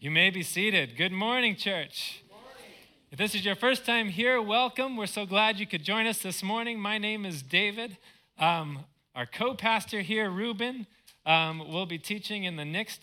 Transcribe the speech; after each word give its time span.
You 0.00 0.12
may 0.12 0.30
be 0.30 0.44
seated. 0.44 0.96
Good 0.96 1.10
morning, 1.10 1.56
church. 1.56 2.22
If 3.10 3.18
this 3.18 3.34
is 3.34 3.44
your 3.44 3.56
first 3.56 3.84
time 3.84 4.10
here, 4.10 4.40
welcome. 4.40 4.96
We're 4.96 5.06
so 5.06 5.26
glad 5.26 5.58
you 5.58 5.66
could 5.66 5.82
join 5.82 6.06
us 6.06 6.22
this 6.22 6.40
morning. 6.40 6.78
My 6.78 6.98
name 6.98 7.26
is 7.26 7.42
David. 7.42 7.98
Um, 8.38 8.84
our 9.16 9.26
co 9.26 9.54
pastor 9.54 10.02
here, 10.02 10.30
Ruben, 10.30 10.86
um, 11.26 11.68
will 11.68 11.84
be 11.84 11.98
teaching 11.98 12.44
in 12.44 12.54
the 12.54 12.64
next 12.64 13.02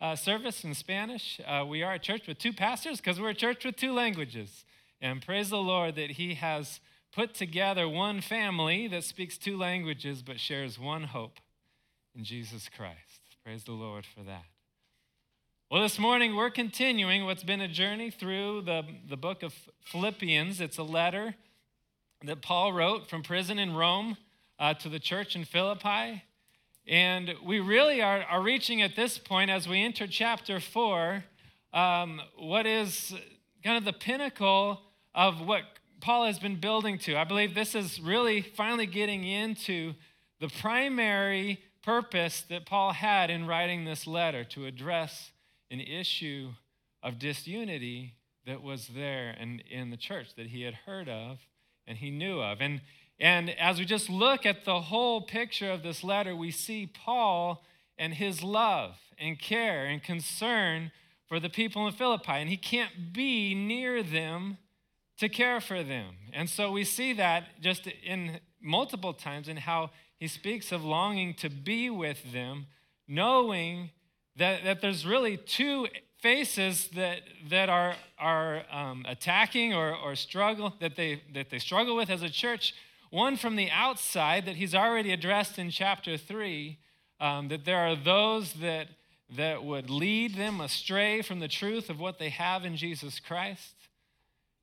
uh, 0.00 0.14
service 0.14 0.62
in 0.62 0.74
Spanish. 0.74 1.40
Uh, 1.44 1.64
we 1.68 1.82
are 1.82 1.94
a 1.94 1.98
church 1.98 2.28
with 2.28 2.38
two 2.38 2.52
pastors 2.52 2.98
because 2.98 3.20
we're 3.20 3.30
a 3.30 3.34
church 3.34 3.64
with 3.64 3.74
two 3.74 3.92
languages. 3.92 4.64
And 5.00 5.26
praise 5.26 5.50
the 5.50 5.56
Lord 5.56 5.96
that 5.96 6.12
He 6.12 6.34
has 6.34 6.78
put 7.12 7.34
together 7.34 7.88
one 7.88 8.20
family 8.20 8.86
that 8.86 9.02
speaks 9.02 9.36
two 9.36 9.56
languages 9.56 10.22
but 10.22 10.38
shares 10.38 10.78
one 10.78 11.04
hope 11.04 11.40
in 12.14 12.22
Jesus 12.22 12.68
Christ. 12.68 13.20
Praise 13.42 13.64
the 13.64 13.72
Lord 13.72 14.06
for 14.06 14.22
that. 14.22 14.44
Well, 15.68 15.82
this 15.82 15.98
morning 15.98 16.36
we're 16.36 16.50
continuing 16.50 17.24
what's 17.24 17.42
been 17.42 17.60
a 17.60 17.66
journey 17.66 18.12
through 18.12 18.62
the, 18.62 18.84
the 19.08 19.16
book 19.16 19.42
of 19.42 19.52
Philippians. 19.82 20.60
It's 20.60 20.78
a 20.78 20.84
letter 20.84 21.34
that 22.24 22.40
Paul 22.40 22.72
wrote 22.72 23.10
from 23.10 23.24
prison 23.24 23.58
in 23.58 23.74
Rome 23.74 24.16
uh, 24.60 24.74
to 24.74 24.88
the 24.88 25.00
church 25.00 25.34
in 25.34 25.44
Philippi. 25.44 26.22
And 26.86 27.34
we 27.44 27.58
really 27.58 28.00
are, 28.00 28.22
are 28.22 28.40
reaching 28.40 28.80
at 28.80 28.94
this 28.94 29.18
point, 29.18 29.50
as 29.50 29.66
we 29.66 29.82
enter 29.82 30.06
chapter 30.06 30.60
four, 30.60 31.24
um, 31.72 32.20
what 32.38 32.64
is 32.64 33.12
kind 33.64 33.76
of 33.76 33.84
the 33.84 33.92
pinnacle 33.92 34.82
of 35.16 35.40
what 35.40 35.62
Paul 36.00 36.26
has 36.26 36.38
been 36.38 36.60
building 36.60 36.96
to. 36.98 37.16
I 37.16 37.24
believe 37.24 37.56
this 37.56 37.74
is 37.74 38.00
really 38.00 38.40
finally 38.40 38.86
getting 38.86 39.24
into 39.24 39.94
the 40.38 40.46
primary 40.46 41.60
purpose 41.82 42.42
that 42.50 42.66
Paul 42.66 42.92
had 42.92 43.30
in 43.30 43.48
writing 43.48 43.84
this 43.84 44.06
letter 44.06 44.44
to 44.44 44.66
address 44.66 45.32
an 45.70 45.80
issue 45.80 46.50
of 47.02 47.18
disunity 47.18 48.14
that 48.46 48.62
was 48.62 48.88
there 48.88 49.30
in, 49.38 49.60
in 49.70 49.90
the 49.90 49.96
church 49.96 50.34
that 50.36 50.48
he 50.48 50.62
had 50.62 50.74
heard 50.86 51.08
of 51.08 51.38
and 51.86 51.98
he 51.98 52.10
knew 52.10 52.40
of. 52.40 52.60
And, 52.60 52.80
and 53.18 53.50
as 53.50 53.78
we 53.78 53.84
just 53.84 54.08
look 54.08 54.46
at 54.46 54.64
the 54.64 54.80
whole 54.80 55.20
picture 55.20 55.70
of 55.70 55.82
this 55.82 56.02
letter, 56.04 56.34
we 56.34 56.50
see 56.50 56.86
Paul 56.86 57.64
and 57.98 58.14
his 58.14 58.42
love 58.42 58.96
and 59.18 59.38
care 59.38 59.86
and 59.86 60.02
concern 60.02 60.92
for 61.28 61.40
the 61.40 61.48
people 61.48 61.86
in 61.86 61.92
Philippi. 61.92 62.32
And 62.32 62.48
he 62.48 62.56
can't 62.56 63.12
be 63.12 63.54
near 63.54 64.02
them 64.02 64.58
to 65.18 65.28
care 65.28 65.60
for 65.60 65.82
them. 65.82 66.14
And 66.32 66.48
so 66.48 66.70
we 66.70 66.84
see 66.84 67.12
that 67.14 67.60
just 67.60 67.86
in 67.86 68.40
multiple 68.60 69.14
times 69.14 69.48
in 69.48 69.56
how 69.56 69.90
he 70.18 70.28
speaks 70.28 70.72
of 70.72 70.84
longing 70.84 71.34
to 71.34 71.48
be 71.48 71.90
with 71.90 72.32
them, 72.32 72.66
knowing 73.08 73.90
that, 74.36 74.64
that 74.64 74.80
there's 74.80 75.06
really 75.06 75.36
two 75.36 75.86
faces 76.18 76.88
that, 76.88 77.20
that 77.48 77.68
are, 77.68 77.94
are 78.18 78.62
um, 78.70 79.04
attacking 79.08 79.74
or, 79.74 79.94
or 79.94 80.14
struggle, 80.14 80.74
that 80.80 80.96
they, 80.96 81.22
that 81.34 81.50
they 81.50 81.58
struggle 81.58 81.96
with 81.96 82.10
as 82.10 82.22
a 82.22 82.30
church. 82.30 82.74
One 83.10 83.36
from 83.36 83.56
the 83.56 83.70
outside 83.70 84.46
that 84.46 84.56
he's 84.56 84.74
already 84.74 85.12
addressed 85.12 85.58
in 85.58 85.70
chapter 85.70 86.16
3, 86.16 86.78
um, 87.20 87.48
that 87.48 87.64
there 87.64 87.78
are 87.78 87.96
those 87.96 88.54
that, 88.54 88.88
that 89.36 89.64
would 89.64 89.88
lead 89.90 90.36
them 90.36 90.60
astray 90.60 91.22
from 91.22 91.40
the 91.40 91.48
truth 91.48 91.88
of 91.88 92.00
what 92.00 92.18
they 92.18 92.30
have 92.30 92.64
in 92.64 92.76
Jesus 92.76 93.20
Christ. 93.20 93.74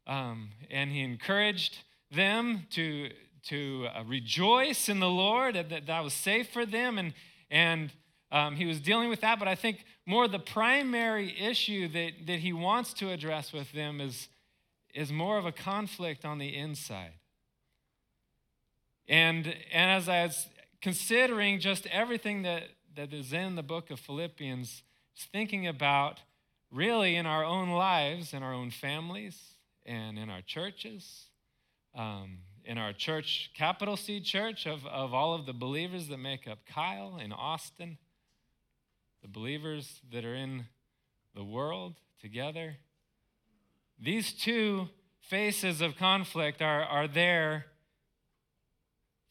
Um, 0.05 0.49
and 0.69 0.91
he 0.91 1.01
encouraged 1.01 1.79
them 2.11 2.67
to, 2.71 3.09
to 3.47 3.88
uh, 3.95 4.03
rejoice 4.05 4.89
in 4.89 4.99
the 4.99 5.09
Lord, 5.09 5.55
that 5.55 5.85
that 5.85 6.03
was 6.03 6.13
safe 6.13 6.49
for 6.49 6.66
them. 6.66 6.97
And, 6.97 7.13
and 7.49 7.91
um, 8.33 8.55
he 8.55 8.65
was 8.65 8.81
dealing 8.81 9.09
with 9.09 9.21
that, 9.21 9.37
but 9.37 9.47
I 9.47 9.53
think 9.53 9.85
more 10.07 10.27
the 10.27 10.39
primary 10.39 11.39
issue 11.39 11.87
that, 11.89 12.25
that 12.25 12.39
he 12.39 12.51
wants 12.51 12.91
to 12.95 13.11
address 13.11 13.53
with 13.53 13.71
them 13.73 14.01
is, 14.01 14.27
is 14.93 15.11
more 15.11 15.37
of 15.37 15.45
a 15.45 15.51
conflict 15.51 16.25
on 16.25 16.39
the 16.39 16.57
inside. 16.57 17.13
And, 19.07 19.55
and 19.72 19.91
as 19.91 20.09
I 20.09 20.23
was 20.23 20.47
considering 20.81 21.59
just 21.59 21.85
everything 21.88 22.41
that, 22.41 22.63
that 22.95 23.13
is 23.13 23.33
in 23.33 23.55
the 23.55 23.61
book 23.61 23.91
of 23.91 23.99
Philippians, 23.99 24.81
thinking 25.31 25.67
about 25.67 26.19
really 26.72 27.16
in 27.16 27.27
our 27.27 27.43
own 27.43 27.69
lives, 27.69 28.33
in 28.33 28.41
our 28.41 28.53
own 28.53 28.72
families, 28.72 29.39
and 29.85 30.17
in 30.17 30.31
our 30.31 30.41
churches, 30.41 31.25
um, 31.93 32.39
in 32.66 32.79
our 32.79 32.93
church, 32.93 33.51
capital 33.53 33.95
C 33.95 34.19
church, 34.19 34.66
of, 34.66 34.88
of 34.88 35.13
all 35.13 35.35
of 35.35 35.45
the 35.45 35.53
believers 35.53 36.07
that 36.07 36.17
make 36.17 36.47
up 36.47 36.59
Kyle 36.66 37.19
in 37.23 37.31
Austin, 37.31 37.99
the 39.23 39.29
believers 39.29 40.01
that 40.11 40.25
are 40.25 40.35
in 40.35 40.66
the 41.34 41.44
world 41.44 41.95
together. 42.22 42.75
These 43.97 44.34
two 44.34 44.89
faces 45.22 45.79
of 45.79 45.95
conflict 45.95 46.61
are, 46.61 46.84
are 46.84 47.07
there 47.07 47.67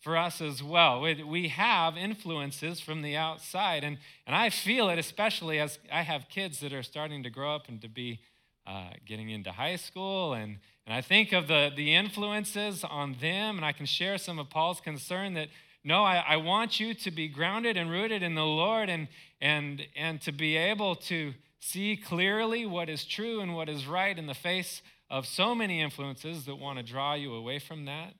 for 0.00 0.16
us 0.16 0.40
as 0.40 0.62
well. 0.62 1.00
We 1.00 1.48
have 1.48 1.96
influences 1.96 2.80
from 2.80 3.02
the 3.02 3.16
outside, 3.16 3.84
and, 3.84 3.98
and 4.26 4.34
I 4.34 4.48
feel 4.48 4.88
it 4.88 4.98
especially 4.98 5.60
as 5.60 5.78
I 5.92 6.02
have 6.02 6.28
kids 6.30 6.60
that 6.60 6.72
are 6.72 6.82
starting 6.82 7.22
to 7.22 7.30
grow 7.30 7.54
up 7.54 7.68
and 7.68 7.80
to 7.82 7.88
be 7.88 8.20
uh, 8.66 8.90
getting 9.06 9.28
into 9.28 9.52
high 9.52 9.76
school. 9.76 10.32
And, 10.32 10.58
and 10.86 10.94
I 10.94 11.02
think 11.02 11.32
of 11.32 11.48
the, 11.48 11.70
the 11.74 11.94
influences 11.94 12.82
on 12.82 13.16
them, 13.20 13.56
and 13.58 13.64
I 13.64 13.72
can 13.72 13.86
share 13.86 14.16
some 14.16 14.38
of 14.38 14.48
Paul's 14.48 14.80
concern 14.80 15.34
that 15.34 15.48
no, 15.84 16.04
I, 16.04 16.24
I 16.26 16.36
want 16.36 16.78
you 16.78 16.94
to 16.94 17.10
be 17.10 17.28
grounded 17.28 17.76
and 17.76 17.90
rooted 17.90 18.22
in 18.22 18.34
the 18.34 18.44
Lord 18.44 18.88
and, 18.88 19.08
and, 19.40 19.82
and 19.96 20.20
to 20.22 20.32
be 20.32 20.56
able 20.56 20.94
to 20.96 21.34
see 21.58 21.96
clearly 21.96 22.66
what 22.66 22.88
is 22.88 23.04
true 23.04 23.40
and 23.40 23.54
what 23.54 23.68
is 23.68 23.86
right 23.86 24.16
in 24.16 24.26
the 24.26 24.34
face 24.34 24.82
of 25.10 25.26
so 25.26 25.54
many 25.54 25.80
influences 25.80 26.44
that 26.46 26.56
want 26.56 26.78
to 26.78 26.84
draw 26.84 27.14
you 27.14 27.34
away 27.34 27.58
from 27.58 27.84
that. 27.86 28.14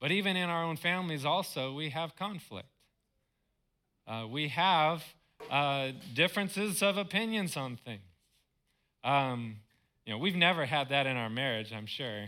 But 0.00 0.10
even 0.10 0.36
in 0.36 0.48
our 0.48 0.64
own 0.64 0.76
families, 0.76 1.24
also, 1.24 1.74
we 1.74 1.90
have 1.90 2.16
conflict. 2.16 2.68
Uh, 4.06 4.26
we 4.30 4.48
have 4.48 5.02
uh, 5.50 5.92
differences 6.14 6.82
of 6.82 6.96
opinions 6.98 7.56
on 7.56 7.76
things. 7.76 8.02
Um, 9.04 9.56
you 10.04 10.12
know, 10.12 10.18
we've 10.18 10.36
never 10.36 10.66
had 10.66 10.88
that 10.88 11.06
in 11.06 11.16
our 11.16 11.30
marriage, 11.30 11.72
I'm 11.72 11.86
sure. 11.86 12.26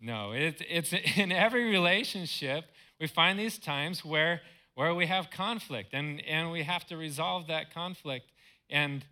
No, 0.00 0.32
it, 0.32 0.62
it's 0.68 0.92
in 1.16 1.32
every 1.32 1.70
relationship, 1.70 2.64
we 3.00 3.06
find 3.06 3.38
these 3.38 3.58
times 3.58 4.04
where, 4.04 4.40
where 4.74 4.94
we 4.94 5.06
have 5.06 5.30
conflict 5.30 5.90
and, 5.92 6.22
and 6.26 6.50
we 6.50 6.62
have 6.62 6.86
to 6.86 6.96
resolve 6.96 7.46
that 7.48 7.72
conflict. 7.72 8.30
And 8.70 9.04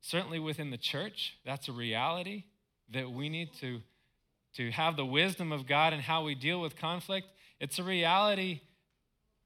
certainly 0.00 0.38
within 0.38 0.70
the 0.70 0.78
church, 0.78 1.38
that's 1.44 1.68
a 1.68 1.72
reality 1.72 2.44
that 2.90 3.10
we 3.10 3.28
need 3.28 3.52
to, 3.60 3.80
to 4.54 4.70
have 4.70 4.96
the 4.96 5.04
wisdom 5.04 5.52
of 5.52 5.66
God 5.66 5.92
and 5.92 6.02
how 6.02 6.24
we 6.24 6.34
deal 6.34 6.60
with 6.60 6.76
conflict. 6.76 7.26
It's 7.60 7.78
a 7.78 7.82
reality 7.82 8.60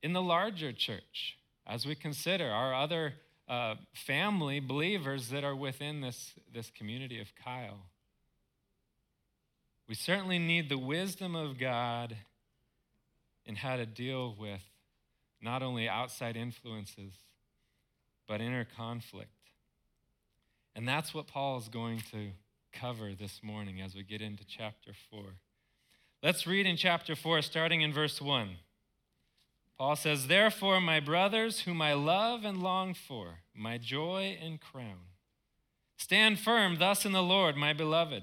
in 0.02 0.12
the 0.12 0.22
larger 0.22 0.72
church 0.72 1.36
as 1.66 1.86
we 1.86 1.94
consider 1.94 2.48
our 2.50 2.74
other 2.74 3.14
uh, 3.48 3.74
family 3.94 4.60
believers 4.60 5.28
that 5.30 5.44
are 5.44 5.56
within 5.56 6.00
this, 6.00 6.32
this 6.52 6.70
community 6.70 7.20
of 7.20 7.28
Kyle. 7.42 7.78
We 9.92 9.96
certainly 9.96 10.38
need 10.38 10.70
the 10.70 10.78
wisdom 10.78 11.36
of 11.36 11.58
God 11.58 12.16
in 13.44 13.56
how 13.56 13.76
to 13.76 13.84
deal 13.84 14.34
with 14.40 14.62
not 15.42 15.62
only 15.62 15.86
outside 15.86 16.34
influences, 16.34 17.12
but 18.26 18.40
inner 18.40 18.64
conflict. 18.64 19.28
And 20.74 20.88
that's 20.88 21.12
what 21.12 21.26
Paul 21.26 21.58
is 21.58 21.68
going 21.68 22.00
to 22.10 22.30
cover 22.72 23.12
this 23.12 23.42
morning 23.42 23.82
as 23.82 23.94
we 23.94 24.02
get 24.02 24.22
into 24.22 24.46
chapter 24.46 24.92
4. 25.10 25.24
Let's 26.22 26.46
read 26.46 26.64
in 26.64 26.78
chapter 26.78 27.14
4, 27.14 27.42
starting 27.42 27.82
in 27.82 27.92
verse 27.92 28.18
1. 28.18 28.48
Paul 29.76 29.96
says, 29.96 30.26
Therefore, 30.26 30.80
my 30.80 31.00
brothers, 31.00 31.60
whom 31.60 31.82
I 31.82 31.92
love 31.92 32.46
and 32.46 32.62
long 32.62 32.94
for, 32.94 33.40
my 33.54 33.76
joy 33.76 34.38
and 34.42 34.58
crown, 34.58 35.10
stand 35.98 36.38
firm 36.38 36.78
thus 36.78 37.04
in 37.04 37.12
the 37.12 37.22
Lord, 37.22 37.56
my 37.56 37.74
beloved. 37.74 38.22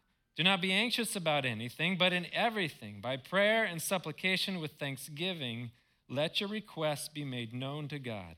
Do 0.41 0.45
not 0.45 0.59
be 0.59 0.73
anxious 0.73 1.15
about 1.15 1.45
anything, 1.45 1.97
but 1.99 2.13
in 2.13 2.25
everything, 2.33 2.97
by 2.99 3.15
prayer 3.15 3.63
and 3.63 3.79
supplication 3.79 4.59
with 4.59 4.71
thanksgiving, 4.71 5.69
let 6.09 6.39
your 6.39 6.49
requests 6.49 7.09
be 7.09 7.23
made 7.23 7.53
known 7.53 7.87
to 7.89 7.99
God. 7.99 8.37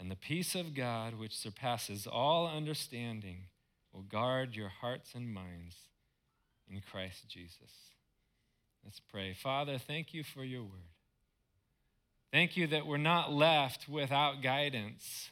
And 0.00 0.10
the 0.10 0.16
peace 0.16 0.56
of 0.56 0.74
God, 0.74 1.14
which 1.14 1.38
surpasses 1.38 2.08
all 2.08 2.48
understanding, 2.48 3.42
will 3.92 4.02
guard 4.02 4.56
your 4.56 4.68
hearts 4.68 5.14
and 5.14 5.32
minds 5.32 5.76
in 6.68 6.80
Christ 6.80 7.28
Jesus. 7.28 7.92
Let's 8.84 8.98
pray. 8.98 9.32
Father, 9.32 9.78
thank 9.78 10.12
you 10.12 10.24
for 10.24 10.42
your 10.42 10.62
word. 10.62 10.90
Thank 12.32 12.56
you 12.56 12.66
that 12.66 12.84
we're 12.84 12.96
not 12.96 13.32
left 13.32 13.88
without 13.88 14.42
guidance. 14.42 15.30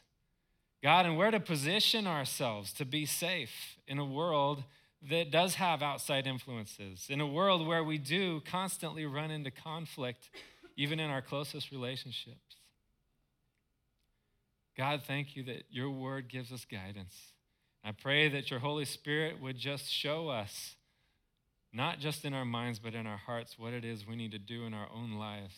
God, 0.85 1.05
and 1.05 1.17
where 1.17 1.33
to 1.33 1.41
position 1.41 2.07
ourselves 2.07 2.73
to 2.75 2.85
be 2.85 3.07
safe 3.07 3.77
in 3.89 3.99
a 3.99 4.05
world 4.05 4.63
that 5.11 5.31
does 5.31 5.57
have 5.57 5.83
outside 5.83 6.27
influences, 6.27 7.07
in 7.09 7.21
a 7.21 7.27
world 7.27 7.67
where 7.67 7.85
we 7.85 7.99
do 7.99 8.41
constantly 8.41 9.05
run 9.05 9.31
into 9.31 9.51
conflict, 9.51 10.31
even 10.77 10.99
in 10.99 11.11
our 11.11 11.23
closest 11.23 11.71
relationships. 11.71 12.57
God, 14.77 15.03
thank 15.07 15.37
you 15.37 15.45
that 15.45 15.65
your 15.71 15.91
word 15.91 16.29
gives 16.29 16.51
us 16.51 16.65
guidance. 16.65 17.15
I 17.85 17.93
pray 17.93 18.29
that 18.29 18.51
your 18.51 18.61
Holy 18.61 18.87
Spirit 18.87 19.41
would 19.41 19.59
just 19.59 19.91
show 19.91 20.29
us, 20.29 20.75
not 21.73 21.99
just 22.01 22.25
in 22.25 22.33
our 22.33 22.47
minds, 22.47 22.79
but 22.79 22.95
in 22.95 23.07
our 23.07 23.19
hearts, 23.19 23.59
what 23.59 23.73
it 23.73 23.85
is 23.85 24.07
we 24.07 24.17
need 24.17 24.33
to 24.33 24.39
do 24.39 24.65
in 24.65 24.73
our 24.73 24.89
own 24.93 25.13
lives 25.13 25.55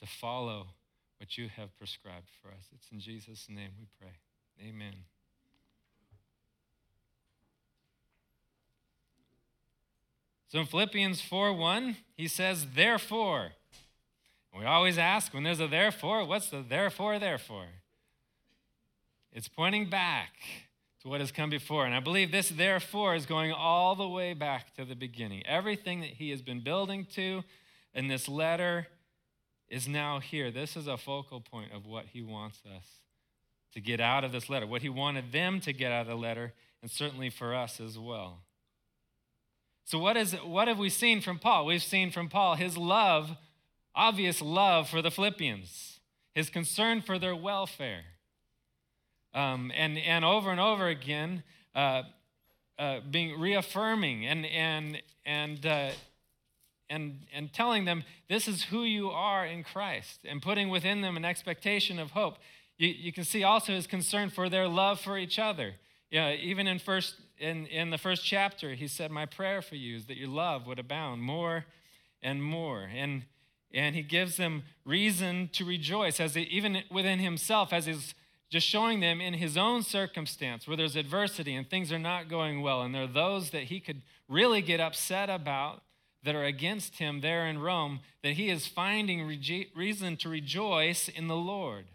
to 0.00 0.06
follow 0.06 0.66
what 1.18 1.38
you 1.38 1.48
have 1.48 1.76
prescribed 1.78 2.28
for 2.42 2.48
us. 2.48 2.66
It's 2.74 2.90
in 2.90 2.98
Jesus' 2.98 3.46
name 3.48 3.70
we 3.78 3.86
pray. 4.00 4.18
Amen. 4.60 4.94
So 10.52 10.58
in 10.58 10.66
Philippians 10.66 11.22
4 11.22 11.54
1, 11.54 11.96
he 12.14 12.28
says, 12.28 12.66
Therefore. 12.74 13.52
We 14.54 14.66
always 14.66 14.98
ask 14.98 15.32
when 15.32 15.44
there's 15.44 15.60
a 15.60 15.66
therefore, 15.66 16.26
what's 16.26 16.50
the 16.50 16.60
therefore, 16.60 17.18
therefore? 17.18 17.68
It's 19.32 19.48
pointing 19.48 19.88
back 19.88 20.28
to 21.00 21.08
what 21.08 21.20
has 21.20 21.32
come 21.32 21.48
before. 21.48 21.86
And 21.86 21.94
I 21.94 22.00
believe 22.00 22.30
this 22.30 22.50
therefore 22.50 23.14
is 23.14 23.24
going 23.24 23.50
all 23.50 23.94
the 23.94 24.06
way 24.06 24.34
back 24.34 24.74
to 24.74 24.84
the 24.84 24.94
beginning. 24.94 25.42
Everything 25.46 26.00
that 26.00 26.10
he 26.10 26.28
has 26.28 26.42
been 26.42 26.62
building 26.62 27.06
to 27.14 27.44
in 27.94 28.08
this 28.08 28.28
letter 28.28 28.88
is 29.70 29.88
now 29.88 30.20
here. 30.20 30.50
This 30.50 30.76
is 30.76 30.86
a 30.86 30.98
focal 30.98 31.40
point 31.40 31.72
of 31.72 31.86
what 31.86 32.08
he 32.12 32.20
wants 32.20 32.60
us 32.76 32.84
to 33.72 33.80
get 33.80 34.02
out 34.02 34.22
of 34.22 34.32
this 34.32 34.50
letter, 34.50 34.66
what 34.66 34.82
he 34.82 34.90
wanted 34.90 35.32
them 35.32 35.60
to 35.60 35.72
get 35.72 35.92
out 35.92 36.02
of 36.02 36.08
the 36.08 36.14
letter, 36.14 36.52
and 36.82 36.90
certainly 36.90 37.30
for 37.30 37.54
us 37.54 37.80
as 37.80 37.98
well. 37.98 38.40
So, 39.84 39.98
what, 39.98 40.16
is, 40.16 40.32
what 40.32 40.68
have 40.68 40.78
we 40.78 40.88
seen 40.88 41.20
from 41.20 41.38
Paul? 41.38 41.66
We've 41.66 41.82
seen 41.82 42.10
from 42.10 42.28
Paul 42.28 42.54
his 42.54 42.76
love, 42.76 43.36
obvious 43.94 44.40
love 44.40 44.88
for 44.88 45.02
the 45.02 45.10
Philippians, 45.10 46.00
his 46.34 46.48
concern 46.50 47.02
for 47.02 47.18
their 47.18 47.36
welfare. 47.36 48.04
Um, 49.34 49.72
and, 49.74 49.98
and 49.98 50.24
over 50.24 50.50
and 50.50 50.60
over 50.60 50.88
again, 50.88 51.42
uh, 51.74 52.02
uh, 52.78 53.00
being 53.10 53.38
reaffirming 53.38 54.26
and, 54.26 54.46
and, 54.46 55.02
and, 55.24 55.64
uh, 55.64 55.90
and, 56.90 57.20
and 57.32 57.52
telling 57.52 57.84
them 57.84 58.04
this 58.28 58.46
is 58.46 58.64
who 58.64 58.82
you 58.82 59.10
are 59.10 59.46
in 59.46 59.62
Christ 59.64 60.20
and 60.24 60.42
putting 60.42 60.68
within 60.68 61.00
them 61.00 61.16
an 61.16 61.24
expectation 61.24 61.98
of 61.98 62.10
hope. 62.10 62.36
You, 62.78 62.88
you 62.88 63.12
can 63.12 63.24
see 63.24 63.42
also 63.42 63.72
his 63.72 63.86
concern 63.86 64.30
for 64.30 64.48
their 64.48 64.68
love 64.68 65.00
for 65.00 65.16
each 65.18 65.38
other. 65.38 65.74
Yeah, 66.10 66.32
even 66.32 66.66
in 66.66 66.78
first 66.78 67.14
in, 67.42 67.66
in 67.66 67.90
the 67.90 67.98
first 67.98 68.24
chapter, 68.24 68.74
he 68.74 68.86
said, 68.86 69.10
My 69.10 69.26
prayer 69.26 69.60
for 69.60 69.76
you 69.76 69.96
is 69.96 70.06
that 70.06 70.16
your 70.16 70.28
love 70.28 70.66
would 70.66 70.78
abound 70.78 71.22
more 71.22 71.66
and 72.22 72.42
more. 72.42 72.88
And 72.94 73.24
and 73.74 73.96
he 73.96 74.02
gives 74.02 74.36
them 74.36 74.64
reason 74.84 75.48
to 75.54 75.64
rejoice 75.64 76.20
as 76.20 76.34
he, 76.34 76.42
even 76.42 76.82
within 76.90 77.18
himself, 77.18 77.72
as 77.72 77.86
he's 77.86 78.14
just 78.50 78.66
showing 78.66 79.00
them 79.00 79.20
in 79.20 79.34
his 79.34 79.56
own 79.56 79.82
circumstance 79.82 80.68
where 80.68 80.76
there's 80.76 80.96
adversity 80.96 81.54
and 81.54 81.68
things 81.68 81.90
are 81.90 81.98
not 81.98 82.28
going 82.28 82.60
well, 82.60 82.82
and 82.82 82.94
there 82.94 83.04
are 83.04 83.06
those 83.06 83.50
that 83.50 83.64
he 83.64 83.80
could 83.80 84.02
really 84.28 84.60
get 84.60 84.78
upset 84.78 85.30
about 85.30 85.82
that 86.22 86.34
are 86.34 86.44
against 86.44 86.98
him 86.98 87.22
there 87.22 87.46
in 87.46 87.58
Rome, 87.58 88.00
that 88.22 88.34
he 88.34 88.50
is 88.50 88.66
finding 88.66 89.26
reason 89.74 90.16
to 90.18 90.28
rejoice 90.28 91.08
in 91.08 91.28
the 91.28 91.36
Lord. 91.36 91.86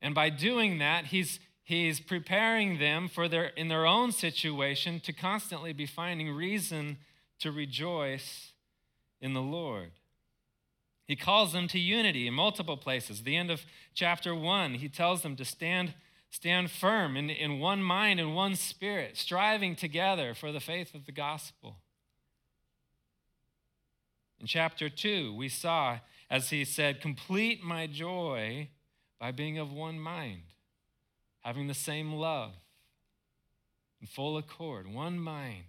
And 0.00 0.14
by 0.14 0.30
doing 0.30 0.78
that, 0.78 1.06
he's, 1.06 1.38
he's 1.64 1.98
preparing 1.98 2.78
them 2.78 3.08
for 3.08 3.26
their, 3.26 3.46
in 3.46 3.68
their 3.68 3.86
own 3.86 4.12
situation 4.12 5.00
to 5.00 5.12
constantly 5.12 5.72
be 5.72 5.86
finding 5.86 6.30
reason 6.30 6.98
to 7.40 7.50
rejoice 7.50 8.52
in 9.20 9.32
the 9.32 9.42
Lord. 9.42 9.90
He 11.06 11.16
calls 11.16 11.52
them 11.52 11.68
to 11.68 11.78
unity 11.78 12.26
in 12.26 12.34
multiple 12.34 12.76
places. 12.76 13.22
The 13.22 13.36
end 13.36 13.50
of 13.50 13.66
chapter 13.94 14.34
one, 14.34 14.74
he 14.74 14.88
tells 14.88 15.22
them 15.22 15.36
to 15.36 15.44
stand, 15.44 15.94
stand 16.30 16.70
firm 16.70 17.16
in, 17.16 17.28
in 17.28 17.58
one 17.58 17.82
mind 17.82 18.20
and 18.20 18.34
one 18.34 18.54
spirit, 18.54 19.16
striving 19.16 19.76
together 19.76 20.34
for 20.34 20.52
the 20.52 20.60
faith 20.60 20.94
of 20.94 21.06
the 21.06 21.12
gospel. 21.12 21.76
In 24.40 24.46
chapter 24.46 24.88
two, 24.88 25.34
we 25.34 25.48
saw, 25.48 25.98
as 26.30 26.50
he 26.50 26.64
said, 26.64 27.00
complete 27.00 27.62
my 27.62 27.86
joy 27.86 28.68
by 29.18 29.30
being 29.30 29.58
of 29.58 29.72
one 29.72 29.98
mind, 29.98 30.42
having 31.44 31.66
the 31.66 31.74
same 31.74 32.12
love, 32.12 32.52
in 34.00 34.06
full 34.06 34.36
accord, 34.36 34.92
one 34.92 35.18
mind. 35.18 35.64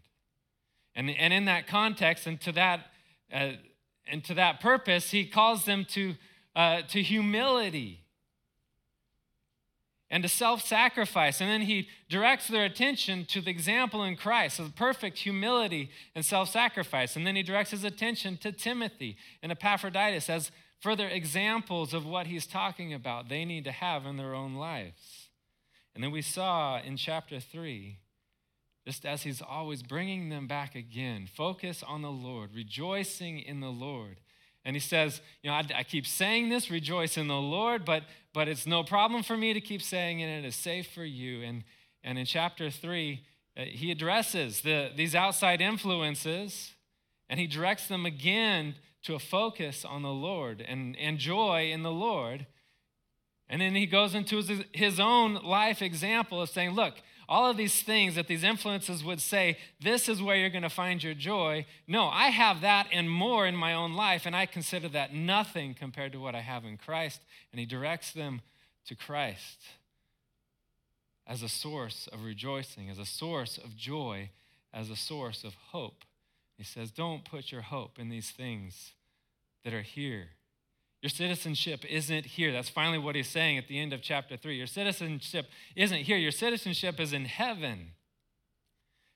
And, 0.95 1.09
and 1.09 1.33
in 1.33 1.45
that 1.45 1.67
context 1.67 2.25
and 2.25 2.39
to 2.41 2.53
that, 2.53 2.87
uh, 3.31 3.51
and 4.07 4.23
to 4.23 4.33
that 4.35 4.61
purpose, 4.61 5.11
he 5.11 5.25
calls 5.25 5.65
them 5.65 5.85
to, 5.89 6.15
uh, 6.55 6.83
to 6.89 7.01
humility 7.01 8.05
and 10.09 10.23
to 10.23 10.29
self 10.29 10.65
sacrifice. 10.65 11.41
And 11.41 11.49
then 11.49 11.61
he 11.61 11.89
directs 12.09 12.47
their 12.47 12.63
attention 12.63 13.25
to 13.25 13.41
the 13.41 13.51
example 13.51 14.03
in 14.03 14.15
Christ 14.15 14.59
of 14.59 14.75
perfect 14.75 15.17
humility 15.19 15.89
and 16.13 16.23
self 16.23 16.49
sacrifice. 16.49 17.17
And 17.17 17.27
then 17.27 17.35
he 17.35 17.43
directs 17.43 17.71
his 17.71 17.83
attention 17.83 18.37
to 18.37 18.53
Timothy 18.53 19.17
and 19.43 19.51
Epaphroditus 19.51 20.29
as 20.29 20.51
further 20.79 21.07
examples 21.07 21.93
of 21.93 22.05
what 22.05 22.27
he's 22.27 22.45
talking 22.45 22.93
about 22.93 23.27
they 23.27 23.43
need 23.43 23.65
to 23.65 23.71
have 23.71 24.05
in 24.05 24.15
their 24.15 24.33
own 24.33 24.55
lives. 24.55 25.24
And 25.95 26.03
then 26.03 26.11
we 26.11 26.21
saw 26.21 26.79
in 26.79 26.97
chapter 26.97 27.39
3, 27.39 27.97
just 28.85 29.05
as 29.05 29.23
he's 29.23 29.41
always 29.41 29.81
bringing 29.81 30.29
them 30.29 30.45
back 30.45 30.75
again, 30.75 31.27
focus 31.33 31.81
on 31.81 32.01
the 32.01 32.11
Lord, 32.11 32.53
rejoicing 32.53 33.39
in 33.39 33.61
the 33.61 33.71
Lord. 33.71 34.17
And 34.63 34.75
he 34.75 34.79
says, 34.79 35.21
You 35.41 35.49
know, 35.49 35.55
I, 35.55 35.65
I, 35.75 35.83
keep 35.83 36.05
saying 36.05 36.49
this, 36.49 36.69
rejoice 36.69 37.17
in 37.17 37.27
the 37.27 37.35
Lord, 37.35 37.85
but, 37.85 38.03
but 38.33 38.47
it's 38.47 38.67
no 38.67 38.83
problem 38.83 39.23
for 39.23 39.37
me 39.37 39.53
to 39.53 39.61
keep 39.61 39.81
saying 39.81 40.19
it, 40.19 40.25
and 40.25 40.45
it 40.45 40.47
is 40.47 40.55
safe 40.55 40.87
for 40.91 41.05
you. 41.05 41.41
And, 41.43 41.63
and 42.03 42.19
in 42.19 42.25
chapter 42.25 42.69
3, 42.69 43.23
uh, 43.57 43.61
he 43.61 43.91
addresses 43.91 44.61
the, 44.61 44.91
these 44.95 45.15
outside 45.15 45.61
influences 45.61 46.73
and 47.29 47.39
he 47.39 47.47
directs 47.47 47.87
them 47.87 48.05
again 48.05 48.75
to 49.03 49.15
a 49.15 49.19
focus 49.19 49.85
on 49.85 50.01
the 50.01 50.09
Lord 50.09 50.63
and, 50.67 50.97
and 50.97 51.17
joy 51.17 51.71
in 51.71 51.83
the 51.83 51.91
Lord. 51.91 52.47
And 53.49 53.61
then 53.61 53.75
he 53.75 53.85
goes 53.85 54.15
into 54.15 54.37
his, 54.37 54.63
his 54.71 54.99
own 54.99 55.35
life 55.35 55.81
example 55.81 56.41
of 56.41 56.49
saying, 56.49 56.71
look, 56.71 56.95
all 57.27 57.49
of 57.49 57.57
these 57.57 57.81
things 57.81 58.15
that 58.15 58.27
these 58.27 58.43
influences 58.43 59.03
would 59.03 59.19
say, 59.19 59.57
this 59.81 60.07
is 60.07 60.21
where 60.21 60.35
you're 60.35 60.49
going 60.49 60.63
to 60.63 60.69
find 60.69 61.03
your 61.03 61.13
joy. 61.13 61.65
No, 61.87 62.05
I 62.05 62.27
have 62.29 62.61
that 62.61 62.87
and 62.91 63.09
more 63.09 63.47
in 63.47 63.55
my 63.55 63.73
own 63.73 63.93
life, 63.93 64.25
and 64.25 64.35
I 64.35 64.45
consider 64.45 64.87
that 64.89 65.13
nothing 65.13 65.73
compared 65.73 66.11
to 66.13 66.19
what 66.19 66.35
I 66.35 66.41
have 66.41 66.65
in 66.65 66.77
Christ. 66.77 67.21
And 67.51 67.59
he 67.59 67.65
directs 67.65 68.11
them 68.11 68.41
to 68.87 68.95
Christ 68.95 69.61
as 71.27 71.41
a 71.41 71.49
source 71.49 72.07
of 72.11 72.23
rejoicing, 72.23 72.89
as 72.89 72.99
a 72.99 73.05
source 73.05 73.57
of 73.57 73.75
joy, 73.75 74.29
as 74.71 74.89
a 74.89 74.95
source 74.95 75.43
of 75.43 75.55
hope. 75.71 76.03
He 76.57 76.63
says, 76.63 76.91
Don't 76.91 77.25
put 77.25 77.51
your 77.51 77.61
hope 77.61 77.97
in 77.97 78.09
these 78.09 78.29
things 78.29 78.93
that 79.63 79.73
are 79.73 79.81
here. 79.81 80.29
Your 81.05 81.11
citizenship 81.11 81.85
isn't 81.85 82.25
here. 82.25 82.51
That's 82.51 82.67
finally 82.67 82.97
what 82.97 83.13
he's 83.13 83.27
saying 83.27 83.59
at 83.59 83.67
the 83.67 83.79
end 83.79 83.93
of 83.93 84.01
chapter 84.01 84.37
3. 84.37 84.57
Your 84.57 84.65
citizenship 84.65 85.45
isn't 85.75 85.99
here. 85.99 86.17
Your 86.17 86.31
citizenship 86.31 86.99
is 86.99 87.13
in 87.13 87.25
heaven. 87.25 87.91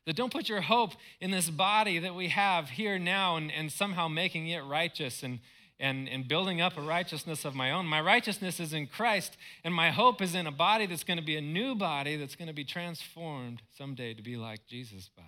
That 0.06 0.16
don't 0.16 0.32
put 0.32 0.48
your 0.48 0.62
hope 0.62 0.92
in 1.20 1.32
this 1.32 1.50
body 1.50 1.98
that 1.98 2.14
we 2.14 2.28
have 2.28 2.70
here 2.70 3.00
now 3.00 3.38
and, 3.38 3.52
and 3.52 3.72
somehow 3.72 4.08
making 4.08 4.50
it 4.50 4.60
righteous 4.60 5.24
and, 5.24 5.40
and, 5.80 6.08
and 6.08 6.28
building 6.28 6.62
up 6.62 6.78
a 6.78 6.82
righteousness 6.82 7.44
of 7.44 7.56
my 7.56 7.72
own. 7.72 7.88
My 7.88 8.02
righteousness 8.02 8.60
is 8.60 8.72
in 8.72 8.86
Christ, 8.86 9.36
and 9.64 9.74
my 9.74 9.90
hope 9.90 10.22
is 10.22 10.36
in 10.36 10.46
a 10.46 10.52
body 10.52 10.86
that's 10.86 11.04
going 11.04 11.18
to 11.18 11.26
be 11.26 11.38
a 11.38 11.42
new 11.42 11.74
body 11.74 12.18
that's 12.18 12.36
going 12.36 12.50
to 12.50 12.54
be 12.54 12.66
transformed 12.66 13.64
someday 13.76 14.14
to 14.14 14.22
be 14.22 14.38
like 14.38 14.68
Jesus' 14.68 15.10
body. 15.18 15.28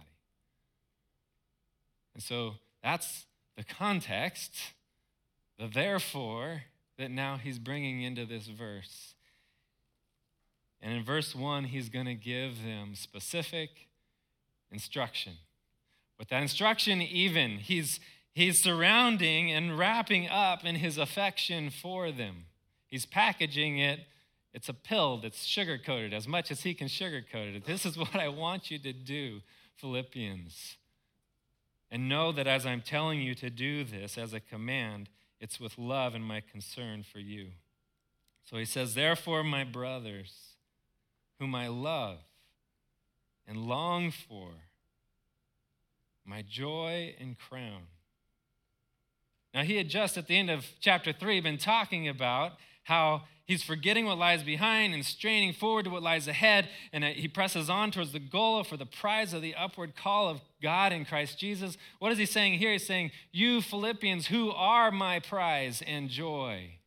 And 2.13 2.21
so 2.21 2.57
that's 2.83 3.25
the 3.57 3.63
context, 3.63 4.53
the 5.61 5.67
therefore, 5.67 6.63
that 6.97 7.11
now 7.11 7.37
he's 7.37 7.59
bringing 7.59 8.01
into 8.01 8.25
this 8.25 8.47
verse. 8.47 9.13
And 10.81 10.91
in 10.91 11.03
verse 11.03 11.35
1, 11.35 11.65
he's 11.65 11.87
going 11.87 12.07
to 12.07 12.15
give 12.15 12.63
them 12.63 12.95
specific 12.95 13.69
instruction. 14.71 15.33
With 16.17 16.29
that 16.29 16.41
instruction, 16.41 16.99
even, 16.99 17.59
he's, 17.59 17.99
he's 18.33 18.59
surrounding 18.59 19.51
and 19.51 19.77
wrapping 19.77 20.27
up 20.27 20.65
in 20.65 20.75
his 20.75 20.97
affection 20.97 21.69
for 21.69 22.11
them. 22.11 22.45
He's 22.87 23.05
packaging 23.05 23.77
it 23.77 23.99
It's 24.53 24.67
a 24.67 24.73
pill 24.73 25.19
that's 25.19 25.45
sugar 25.45 25.77
coated 25.77 26.11
as 26.11 26.27
much 26.27 26.49
as 26.49 26.63
he 26.63 26.73
can 26.73 26.87
sugar 26.87 27.23
coat 27.31 27.49
it. 27.49 27.65
This 27.65 27.85
is 27.85 27.97
what 27.99 28.15
I 28.15 28.29
want 28.29 28.71
you 28.71 28.79
to 28.79 28.93
do, 28.93 29.41
Philippians. 29.75 30.77
And 31.91 32.09
know 32.09 32.31
that 32.31 32.47
as 32.47 32.65
I'm 32.65 32.81
telling 32.81 33.21
you 33.21 33.35
to 33.35 33.51
do 33.51 33.83
this 33.83 34.17
as 34.17 34.33
a 34.33 34.39
command, 34.39 35.07
it's 35.41 35.59
with 35.59 35.77
love 35.77 36.13
and 36.15 36.23
my 36.23 36.39
concern 36.39 37.03
for 37.03 37.19
you. 37.19 37.47
So 38.43 38.57
he 38.57 38.65
says, 38.65 38.93
Therefore, 38.93 39.43
my 39.43 39.63
brothers, 39.63 40.33
whom 41.39 41.55
I 41.55 41.67
love 41.67 42.19
and 43.47 43.57
long 43.57 44.11
for, 44.11 44.51
my 46.23 46.43
joy 46.43 47.15
and 47.19 47.37
crown. 47.37 47.87
Now, 49.53 49.63
he 49.63 49.75
had 49.75 49.89
just 49.89 50.15
at 50.15 50.27
the 50.27 50.37
end 50.37 50.51
of 50.51 50.65
chapter 50.79 51.11
3 51.11 51.41
been 51.41 51.57
talking 51.57 52.07
about 52.07 52.53
how 52.83 53.23
he's 53.45 53.63
forgetting 53.63 54.05
what 54.05 54.17
lies 54.17 54.43
behind 54.43 54.93
and 54.93 55.05
straining 55.05 55.53
forward 55.53 55.85
to 55.85 55.91
what 55.91 56.03
lies 56.03 56.27
ahead. 56.27 56.69
And 56.93 57.03
he 57.03 57.27
presses 57.27 57.69
on 57.69 57.91
towards 57.91 58.11
the 58.11 58.19
goal 58.19 58.63
for 58.63 58.77
the 58.77 58.85
prize 58.85 59.33
of 59.33 59.41
the 59.41 59.55
upward 59.55 59.95
call 59.95 60.29
of 60.29 60.41
God 60.61 60.93
in 60.93 61.05
Christ 61.05 61.39
Jesus. 61.39 61.77
What 61.99 62.11
is 62.11 62.17
he 62.17 62.25
saying 62.25 62.59
here? 62.59 62.71
He's 62.71 62.85
saying, 62.85 63.11
You 63.31 63.61
Philippians, 63.61 64.27
who 64.27 64.51
are 64.51 64.91
my 64.91 65.19
prize 65.19 65.81
and 65.85 66.09
joy. 66.09 66.77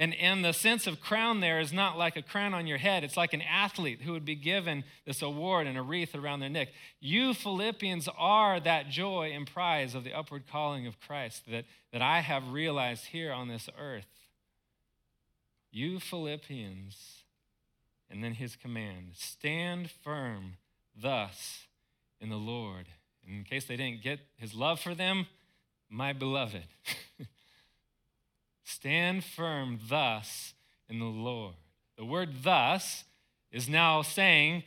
And, 0.00 0.14
and 0.14 0.44
the 0.44 0.52
sense 0.52 0.86
of 0.86 1.00
crown 1.00 1.40
there 1.40 1.58
is 1.58 1.72
not 1.72 1.98
like 1.98 2.16
a 2.16 2.22
crown 2.22 2.54
on 2.54 2.68
your 2.68 2.78
head. 2.78 3.02
It's 3.02 3.16
like 3.16 3.32
an 3.32 3.42
athlete 3.42 4.02
who 4.02 4.12
would 4.12 4.24
be 4.24 4.36
given 4.36 4.84
this 5.04 5.22
award 5.22 5.66
and 5.66 5.76
a 5.76 5.82
wreath 5.82 6.14
around 6.14 6.38
their 6.38 6.48
neck. 6.48 6.68
You 7.00 7.34
Philippians 7.34 8.08
are 8.16 8.60
that 8.60 8.88
joy 8.90 9.32
and 9.34 9.44
prize 9.44 9.96
of 9.96 10.04
the 10.04 10.14
upward 10.14 10.44
calling 10.48 10.86
of 10.86 11.00
Christ 11.00 11.42
that, 11.50 11.64
that 11.92 12.00
I 12.00 12.20
have 12.20 12.52
realized 12.52 13.06
here 13.06 13.32
on 13.32 13.48
this 13.48 13.68
earth. 13.76 14.06
You 15.70 16.00
Philippians, 16.00 17.24
and 18.10 18.24
then 18.24 18.34
his 18.34 18.56
command 18.56 19.12
stand 19.14 19.90
firm 19.90 20.56
thus 20.96 21.66
in 22.20 22.30
the 22.30 22.36
Lord. 22.36 22.86
And 23.26 23.38
in 23.38 23.44
case 23.44 23.66
they 23.66 23.76
didn't 23.76 24.02
get 24.02 24.20
his 24.36 24.54
love 24.54 24.80
for 24.80 24.94
them, 24.94 25.26
my 25.90 26.12
beloved. 26.12 26.64
stand 28.64 29.24
firm 29.24 29.78
thus 29.88 30.54
in 30.88 30.98
the 30.98 31.04
Lord. 31.04 31.54
The 31.96 32.04
word 32.04 32.42
thus 32.42 33.04
is 33.50 33.68
now 33.68 34.02
saying, 34.02 34.62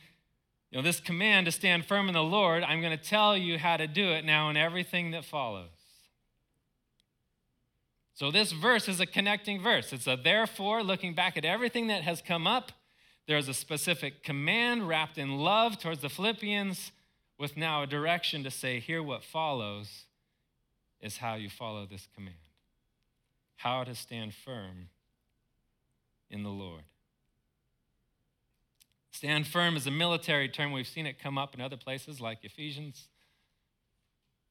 you 0.70 0.78
know, 0.78 0.82
this 0.82 1.00
command 1.00 1.46
to 1.46 1.52
stand 1.52 1.84
firm 1.84 2.08
in 2.08 2.14
the 2.14 2.22
Lord, 2.22 2.62
I'm 2.62 2.80
going 2.80 2.96
to 2.96 3.04
tell 3.04 3.36
you 3.36 3.58
how 3.58 3.76
to 3.76 3.86
do 3.86 4.12
it 4.12 4.24
now 4.24 4.50
in 4.50 4.56
everything 4.56 5.10
that 5.12 5.24
follows. 5.24 5.68
So, 8.14 8.30
this 8.30 8.52
verse 8.52 8.88
is 8.88 9.00
a 9.00 9.06
connecting 9.06 9.60
verse. 9.60 9.92
It's 9.92 10.06
a 10.06 10.16
therefore, 10.16 10.82
looking 10.82 11.14
back 11.14 11.36
at 11.36 11.44
everything 11.44 11.86
that 11.86 12.02
has 12.02 12.20
come 12.20 12.46
up. 12.46 12.72
There's 13.26 13.48
a 13.48 13.54
specific 13.54 14.22
command 14.22 14.88
wrapped 14.88 15.16
in 15.16 15.38
love 15.38 15.78
towards 15.78 16.02
the 16.02 16.08
Philippians, 16.08 16.92
with 17.38 17.56
now 17.56 17.82
a 17.82 17.86
direction 17.86 18.44
to 18.44 18.50
say, 18.50 18.80
here 18.80 19.02
what 19.02 19.24
follows 19.24 20.04
is 21.00 21.18
how 21.18 21.34
you 21.34 21.48
follow 21.48 21.86
this 21.86 22.08
command. 22.14 22.36
How 23.56 23.84
to 23.84 23.94
stand 23.94 24.34
firm 24.34 24.88
in 26.30 26.42
the 26.42 26.50
Lord. 26.50 26.82
Stand 29.10 29.46
firm 29.46 29.76
is 29.76 29.86
a 29.86 29.90
military 29.90 30.48
term. 30.48 30.72
We've 30.72 30.86
seen 30.86 31.06
it 31.06 31.18
come 31.18 31.38
up 31.38 31.54
in 31.54 31.60
other 31.60 31.76
places 31.76 32.20
like 32.20 32.38
Ephesians. 32.42 33.08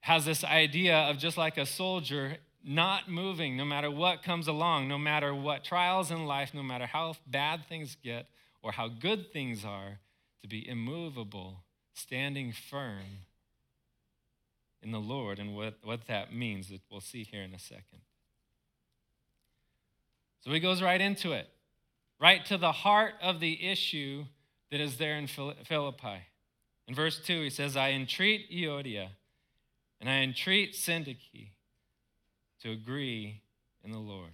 Has 0.01 0.25
this 0.25 0.43
idea 0.43 0.95
of 0.95 1.17
just 1.17 1.37
like 1.37 1.57
a 1.57 1.65
soldier 1.65 2.37
not 2.63 3.09
moving 3.09 3.57
no 3.57 3.65
matter 3.65 3.89
what 3.89 4.23
comes 4.23 4.47
along, 4.47 4.87
no 4.87 4.97
matter 4.97 5.33
what 5.33 5.63
trials 5.63 6.11
in 6.11 6.25
life, 6.25 6.53
no 6.53 6.63
matter 6.63 6.85
how 6.85 7.15
bad 7.27 7.65
things 7.67 7.97
get 8.03 8.27
or 8.61 8.71
how 8.71 8.87
good 8.87 9.31
things 9.33 9.65
are, 9.65 9.99
to 10.41 10.47
be 10.47 10.67
immovable, 10.67 11.63
standing 11.93 12.51
firm 12.51 13.25
in 14.81 14.91
the 14.91 14.99
Lord 14.99 15.39
and 15.39 15.55
what, 15.55 15.75
what 15.83 16.07
that 16.07 16.33
means, 16.33 16.69
that 16.69 16.81
we'll 16.89 17.01
see 17.01 17.23
here 17.23 17.43
in 17.43 17.53
a 17.53 17.59
second. 17.59 18.01
So 20.43 20.51
he 20.51 20.59
goes 20.59 20.81
right 20.81 20.99
into 20.99 21.31
it, 21.33 21.47
right 22.19 22.43
to 22.45 22.57
the 22.57 22.71
heart 22.71 23.13
of 23.21 23.39
the 23.39 23.69
issue 23.69 24.25
that 24.71 24.79
is 24.79 24.97
there 24.97 25.15
in 25.15 25.27
Philippi. 25.27 26.23
In 26.87 26.95
verse 26.95 27.19
2, 27.19 27.43
he 27.43 27.49
says, 27.49 27.77
I 27.77 27.91
entreat 27.91 28.51
Euodia 28.51 29.09
and 29.99 30.09
I 30.09 30.21
entreat 30.21 30.73
Syntyche 30.73 31.49
to 32.61 32.71
agree 32.71 33.41
in 33.83 33.91
the 33.91 33.99
Lord. 33.99 34.31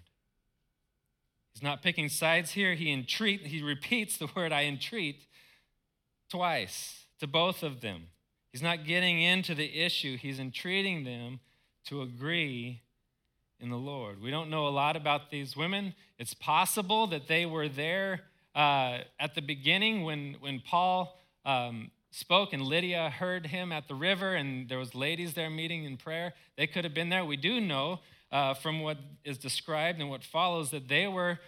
He's 1.53 1.63
not 1.63 1.81
picking 1.81 2.09
sides 2.09 2.51
here. 2.51 2.75
He 2.75 2.91
entreat, 2.91 3.47
he 3.47 3.63
repeats 3.63 4.17
the 4.17 4.29
word 4.35 4.51
I 4.51 4.65
entreat 4.65 5.25
twice 6.29 7.05
to 7.19 7.27
both 7.27 7.63
of 7.63 7.81
them. 7.81 8.07
He's 8.51 8.61
not 8.61 8.85
getting 8.85 9.21
into 9.21 9.55
the 9.55 9.79
issue. 9.79 10.17
He's 10.17 10.39
entreating 10.39 11.03
them 11.03 11.39
to 11.85 12.01
agree 12.01 12.81
in 13.59 13.69
the 13.69 13.77
Lord. 13.77 14.21
We 14.21 14.29
don't 14.29 14.49
know 14.49 14.67
a 14.67 14.69
lot 14.69 14.95
about 14.95 15.31
these 15.31 15.57
women. 15.57 15.95
It's 16.19 16.33
possible 16.33 17.07
that 17.07 17.27
they 17.27 17.45
were 17.45 17.67
there 17.67 18.21
uh, 18.53 18.99
at 19.19 19.35
the 19.35 19.41
beginning 19.41 20.03
when, 20.03 20.35
when 20.39 20.59
Paul 20.59 21.19
um, 21.45 21.91
spoke 22.11 22.53
and 22.53 22.61
Lydia 22.61 23.09
heard 23.09 23.47
him 23.47 23.71
at 23.71 23.87
the 23.87 23.95
river 23.95 24.35
and 24.35 24.69
there 24.69 24.77
was 24.77 24.93
ladies 24.95 25.33
there 25.33 25.49
meeting 25.49 25.85
in 25.85 25.97
prayer. 25.97 26.33
They 26.55 26.67
could 26.67 26.83
have 26.83 26.93
been 26.93 27.09
there. 27.09 27.25
We 27.25 27.37
do 27.37 27.59
know 27.59 27.99
uh, 28.31 28.53
from 28.53 28.81
what 28.81 28.97
is 29.23 29.37
described 29.37 29.99
and 29.99 30.09
what 30.09 30.23
follows 30.23 30.71
that 30.71 30.87
they 30.87 31.07
were 31.07 31.39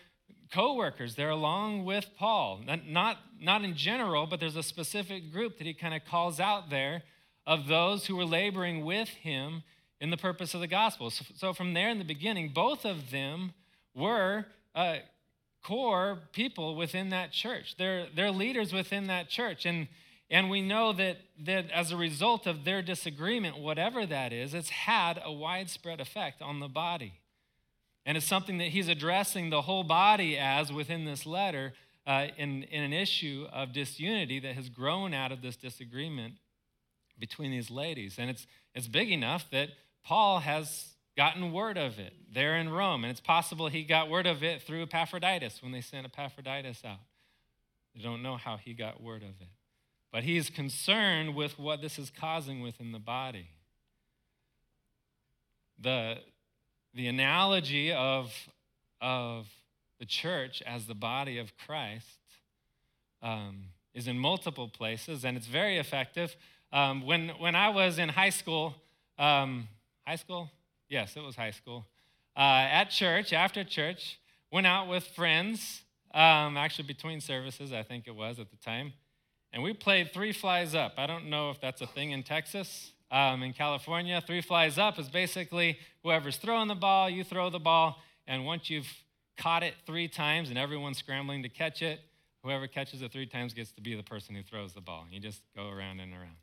co-workers 0.51 1.15
they're 1.15 1.29
along 1.29 1.85
with 1.85 2.05
paul. 2.17 2.61
Not, 2.87 3.17
not 3.39 3.63
in 3.63 3.75
general 3.75 4.25
but 4.25 4.39
there's 4.39 4.55
a 4.55 4.63
specific 4.63 5.31
group 5.31 5.57
that 5.57 5.67
he 5.67 5.73
kind 5.73 5.93
of 5.93 6.05
calls 6.05 6.39
out 6.39 6.69
there 6.69 7.03
of 7.45 7.67
those 7.67 8.05
who 8.05 8.15
were 8.15 8.25
laboring 8.25 8.85
with 8.85 9.09
him 9.09 9.63
in 10.01 10.09
the 10.09 10.17
purpose 10.17 10.53
of 10.53 10.61
the 10.61 10.67
gospel. 10.67 11.09
So, 11.09 11.25
so 11.35 11.53
from 11.53 11.73
there 11.73 11.89
in 11.89 11.99
the 11.99 12.05
beginning 12.05 12.51
both 12.53 12.85
of 12.85 13.11
them 13.11 13.53
were 13.93 14.45
uh, 14.73 14.97
core 15.63 16.19
people 16.31 16.75
within 16.75 17.09
that 17.09 17.31
church. 17.31 17.75
They're, 17.77 18.07
they're 18.15 18.31
leaders 18.31 18.73
within 18.73 19.07
that 19.07 19.29
church. 19.29 19.65
And 19.65 19.87
and 20.31 20.49
we 20.49 20.61
know 20.61 20.93
that, 20.93 21.17
that 21.43 21.71
as 21.71 21.91
a 21.91 21.97
result 21.97 22.45
of 22.45 22.63
their 22.63 22.81
disagreement, 22.81 23.57
whatever 23.57 24.05
that 24.05 24.31
is, 24.31 24.53
it's 24.53 24.69
had 24.69 25.19
a 25.23 25.31
widespread 25.31 25.99
effect 25.99 26.41
on 26.41 26.59
the 26.59 26.67
body. 26.67 27.13
And 28.05 28.15
it's 28.15 28.27
something 28.27 28.59
that 28.59 28.69
he's 28.69 28.87
addressing 28.87 29.49
the 29.49 29.63
whole 29.63 29.83
body 29.83 30.37
as 30.37 30.71
within 30.71 31.05
this 31.05 31.25
letter 31.25 31.73
uh, 32.05 32.27
in, 32.37 32.63
in 32.63 32.83
an 32.83 32.93
issue 32.93 33.47
of 33.51 33.73
disunity 33.73 34.39
that 34.39 34.53
has 34.53 34.69
grown 34.69 35.13
out 35.13 35.31
of 35.31 35.41
this 35.41 35.55
disagreement 35.55 36.35
between 37.17 37.51
these 37.51 37.69
ladies. 37.69 38.15
And 38.17 38.29
it's, 38.29 38.47
it's 38.73 38.87
big 38.87 39.11
enough 39.11 39.47
that 39.51 39.69
Paul 40.03 40.39
has 40.39 40.93
gotten 41.17 41.51
word 41.51 41.77
of 41.77 41.99
it 41.99 42.13
there 42.33 42.55
in 42.55 42.69
Rome. 42.69 43.03
And 43.03 43.11
it's 43.11 43.19
possible 43.19 43.67
he 43.67 43.83
got 43.83 44.09
word 44.09 44.25
of 44.25 44.43
it 44.43 44.61
through 44.61 44.83
Epaphroditus 44.83 45.61
when 45.61 45.71
they 45.71 45.81
sent 45.81 46.05
Epaphroditus 46.05 46.83
out. 46.85 46.99
They 47.95 48.01
don't 48.01 48.23
know 48.23 48.37
how 48.37 48.57
he 48.57 48.73
got 48.73 49.01
word 49.01 49.23
of 49.23 49.41
it. 49.41 49.49
But 50.11 50.23
he's 50.23 50.49
concerned 50.49 51.35
with 51.35 51.59
what 51.59 51.81
this 51.81 51.99
is 51.99 52.11
causing 52.11 52.61
within 52.61 52.91
the 52.91 52.99
body. 52.99 53.49
The, 55.81 56.17
the 56.93 57.07
analogy 57.07 57.93
of, 57.93 58.33
of 59.01 59.47
the 59.99 60.05
church 60.05 60.63
as 60.65 60.87
the 60.87 60.95
body 60.95 61.37
of 61.37 61.55
Christ 61.57 62.05
um, 63.21 63.65
is 63.93 64.07
in 64.07 64.17
multiple 64.17 64.67
places, 64.67 65.23
and 65.23 65.37
it's 65.37 65.47
very 65.47 65.77
effective. 65.77 66.35
Um, 66.73 67.05
when, 67.05 67.29
when 67.39 67.55
I 67.55 67.69
was 67.69 67.99
in 67.99 68.09
high 68.09 68.29
school, 68.31 68.75
um, 69.17 69.67
high 70.07 70.15
school? 70.15 70.49
Yes, 70.89 71.15
it 71.15 71.21
was 71.21 71.35
high 71.35 71.51
school. 71.51 71.85
Uh, 72.35 72.67
at 72.71 72.85
church, 72.85 73.31
after 73.31 73.63
church, 73.63 74.19
went 74.51 74.65
out 74.65 74.87
with 74.87 75.03
friends, 75.03 75.83
um, 76.13 76.57
actually 76.57 76.87
between 76.87 77.21
services, 77.21 77.71
I 77.71 77.83
think 77.83 78.07
it 78.07 78.15
was 78.15 78.39
at 78.39 78.49
the 78.49 78.57
time 78.57 78.93
and 79.51 79.63
we 79.63 79.73
played 79.73 80.13
Three 80.13 80.31
Flies 80.31 80.75
Up. 80.75 80.93
I 80.97 81.07
don't 81.07 81.29
know 81.29 81.49
if 81.49 81.59
that's 81.59 81.81
a 81.81 81.87
thing 81.87 82.11
in 82.11 82.23
Texas. 82.23 82.91
Um, 83.11 83.41
in 83.41 83.53
California, 83.53 84.21
Three 84.25 84.41
Flies 84.41 84.77
Up 84.77 84.99
is 84.99 85.09
basically 85.09 85.79
whoever's 86.03 86.37
throwing 86.37 86.67
the 86.67 86.75
ball, 86.75 87.09
you 87.09 87.23
throw 87.23 87.49
the 87.49 87.59
ball, 87.59 87.97
and 88.27 88.45
once 88.45 88.69
you've 88.69 88.87
caught 89.35 89.63
it 89.63 89.73
three 89.87 90.07
times 90.07 90.49
and 90.49 90.57
everyone's 90.57 90.99
scrambling 90.99 91.41
to 91.41 91.49
catch 91.49 91.81
it, 91.81 92.01
whoever 92.43 92.67
catches 92.67 93.01
it 93.01 93.11
three 93.11 93.25
times 93.25 93.53
gets 93.53 93.71
to 93.71 93.81
be 93.81 93.95
the 93.95 94.03
person 94.03 94.35
who 94.35 94.43
throws 94.43 94.73
the 94.73 94.81
ball. 94.81 95.05
You 95.11 95.19
just 95.19 95.41
go 95.55 95.69
around 95.69 95.99
and 95.99 96.13
around. 96.13 96.37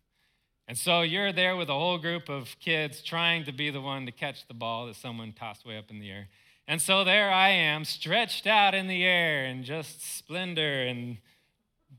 And 0.68 0.76
so 0.76 1.02
you're 1.02 1.32
there 1.32 1.54
with 1.54 1.68
a 1.68 1.74
whole 1.74 1.98
group 1.98 2.28
of 2.28 2.56
kids 2.58 3.00
trying 3.00 3.44
to 3.44 3.52
be 3.52 3.70
the 3.70 3.80
one 3.80 4.04
to 4.06 4.12
catch 4.12 4.48
the 4.48 4.54
ball 4.54 4.86
that 4.86 4.96
someone 4.96 5.32
tossed 5.32 5.64
way 5.64 5.78
up 5.78 5.90
in 5.90 6.00
the 6.00 6.10
air. 6.10 6.26
And 6.66 6.82
so 6.82 7.04
there 7.04 7.30
I 7.30 7.50
am, 7.50 7.84
stretched 7.84 8.48
out 8.48 8.74
in 8.74 8.88
the 8.88 9.04
air 9.04 9.44
in 9.44 9.62
just 9.62 10.04
splendor 10.16 10.82
and 10.82 11.18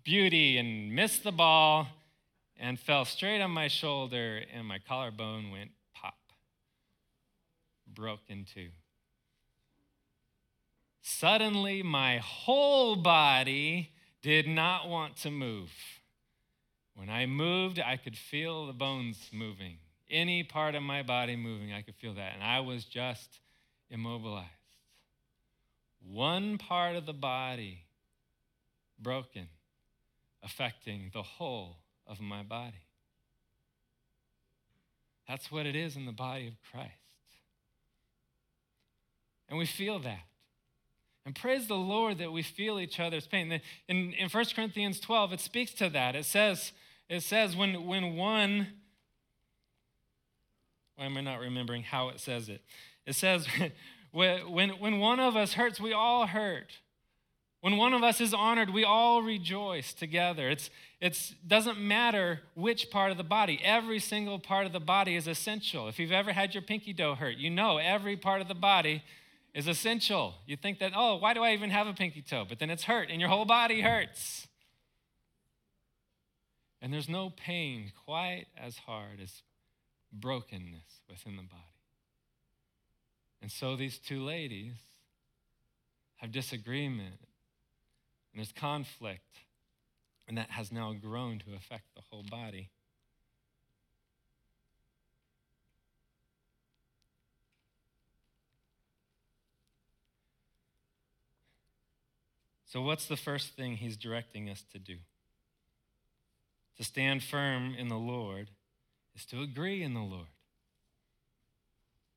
beauty 0.08 0.58
and 0.58 0.96
missed 0.96 1.26
the 1.26 1.34
ball 1.34 1.86
and 2.58 2.80
fell 2.80 3.04
straight 3.04 3.42
on 3.42 3.52
my 3.52 3.68
shoulder, 3.68 4.42
and 4.54 4.66
my 4.66 4.80
collarbone 4.80 5.52
went 5.52 5.70
pop, 5.94 6.16
broke 7.94 8.22
in 8.30 8.46
two. 8.46 8.70
suddenly 11.02 11.84
my 11.84 12.20
whole 12.20 12.96
body 12.96 13.92
did 14.22 14.48
not 14.48 14.88
want 14.88 15.18
to 15.18 15.30
move. 15.30 15.72
When 16.96 17.10
I 17.10 17.26
moved, 17.26 17.78
I 17.78 17.98
could 17.98 18.18
feel 18.18 18.66
the 18.66 18.74
bones 18.74 19.30
moving. 19.34 19.76
Any 20.10 20.42
part 20.42 20.74
of 20.74 20.84
my 20.84 21.04
body 21.04 21.36
moving, 21.36 21.74
I 21.74 21.82
could 21.82 21.96
feel 21.96 22.14
that. 22.14 22.34
And 22.34 22.44
I 22.44 22.62
was 22.62 22.86
just 22.86 23.40
immobilized. 23.90 24.48
One 26.00 26.58
part 26.58 26.96
of 26.96 27.06
the 27.06 27.14
body 27.14 27.84
broken, 28.98 29.48
affecting 30.48 31.12
the 31.14 31.22
whole 31.22 31.80
of 32.08 32.22
my 32.22 32.42
body. 32.42 32.86
That's 35.28 35.52
what 35.52 35.66
it 35.66 35.76
is 35.76 35.98
in 35.98 36.06
the 36.06 36.14
body 36.14 36.48
of 36.48 36.54
Christ. 36.72 36.94
And 39.50 39.60
we 39.60 39.66
feel 39.66 40.00
that. 40.00 40.24
And 41.26 41.36
praise 41.36 41.68
the 41.68 41.76
Lord 41.76 42.20
that 42.20 42.32
we 42.32 42.44
feel 42.44 42.80
each 42.80 42.98
other's 42.98 43.28
pain. 43.28 43.60
In, 43.90 44.14
in 44.14 44.30
1 44.30 44.46
Corinthians 44.56 45.02
12, 45.02 45.34
it 45.34 45.42
speaks 45.42 45.74
to 45.74 45.90
that. 45.90 46.16
It 46.16 46.24
says, 46.24 46.72
it 47.10 47.24
says 47.24 47.54
when, 47.54 47.86
when 47.86 48.16
one, 48.16 48.68
why 50.96 51.06
am 51.06 51.18
I 51.18 51.22
not 51.22 51.42
remembering 51.42 51.84
how 51.84 52.08
it 52.08 52.22
says 52.22 52.48
it? 52.48 52.62
It 53.06 53.16
says, 53.16 53.48
when, 54.12 54.70
when 54.80 55.00
one 55.00 55.20
of 55.20 55.36
us 55.36 55.54
hurts, 55.54 55.82
we 55.82 55.92
all 55.92 56.26
hurt. 56.26 56.72
When 57.68 57.76
one 57.76 57.94
of 57.94 58.02
us 58.02 58.22
is 58.22 58.34
honored, 58.34 58.70
we 58.70 58.86
all 58.86 59.22
rejoice 59.22 59.94
together. 59.94 60.50
It's 60.50 60.70
it 61.02 61.34
doesn't 61.46 61.78
matter 61.78 62.40
which 62.56 62.90
part 62.90 63.12
of 63.12 63.18
the 63.18 63.26
body. 63.26 63.60
Every 63.62 64.00
single 64.00 64.40
part 64.40 64.66
of 64.66 64.72
the 64.72 64.80
body 64.80 65.18
is 65.18 65.28
essential. 65.28 65.90
If 65.90 66.00
you've 66.00 66.14
ever 66.14 66.32
had 66.32 66.54
your 66.54 66.64
pinky 66.64 66.94
toe 66.94 67.16
hurt, 67.16 67.36
you 67.36 67.50
know 67.50 67.76
every 67.76 68.16
part 68.16 68.40
of 68.40 68.48
the 68.48 68.56
body 68.56 69.04
is 69.54 69.68
essential. 69.68 70.36
You 70.46 70.56
think 70.56 70.80
that, 70.80 70.94
oh, 70.96 71.18
why 71.18 71.34
do 71.34 71.44
I 71.44 71.52
even 71.52 71.70
have 71.70 71.88
a 71.88 71.94
pinky 71.94 72.22
toe? 72.22 72.46
But 72.48 72.60
then 72.60 72.70
it's 72.70 72.84
hurt 72.84 73.10
and 73.12 73.20
your 73.20 73.30
whole 73.30 73.44
body 73.44 73.82
hurts. 73.82 74.48
And 76.82 76.94
there's 76.94 77.10
no 77.10 77.32
pain 77.32 77.92
quite 78.06 78.46
as 78.58 78.78
hard 78.78 79.20
as 79.22 79.42
brokenness 80.14 81.02
within 81.10 81.36
the 81.36 81.44
body. 81.44 81.64
And 83.42 83.52
so 83.52 83.76
these 83.76 83.98
two 83.98 84.24
ladies 84.24 84.76
have 86.16 86.32
disagreement 86.32 87.27
and 88.32 88.40
there's 88.40 88.52
conflict, 88.52 89.38
and 90.28 90.38
that 90.38 90.52
has 90.52 90.72
now 90.72 90.94
grown 90.94 91.40
to 91.40 91.56
affect 91.56 91.86
the 91.96 92.02
whole 92.10 92.24
body. 92.30 92.70
So, 102.68 102.82
what's 102.82 103.08
the 103.08 103.16
first 103.16 103.56
thing 103.56 103.78
he's 103.78 103.96
directing 103.96 104.50
us 104.50 104.64
to 104.74 104.80
do? 104.80 104.98
To 106.78 106.84
stand 106.84 107.24
firm 107.24 107.74
in 107.74 107.88
the 107.88 107.96
Lord 107.96 108.52
is 109.16 109.26
to 109.28 109.42
agree 109.42 109.82
in 109.82 109.94
the 109.94 110.02
Lord. 110.02 110.28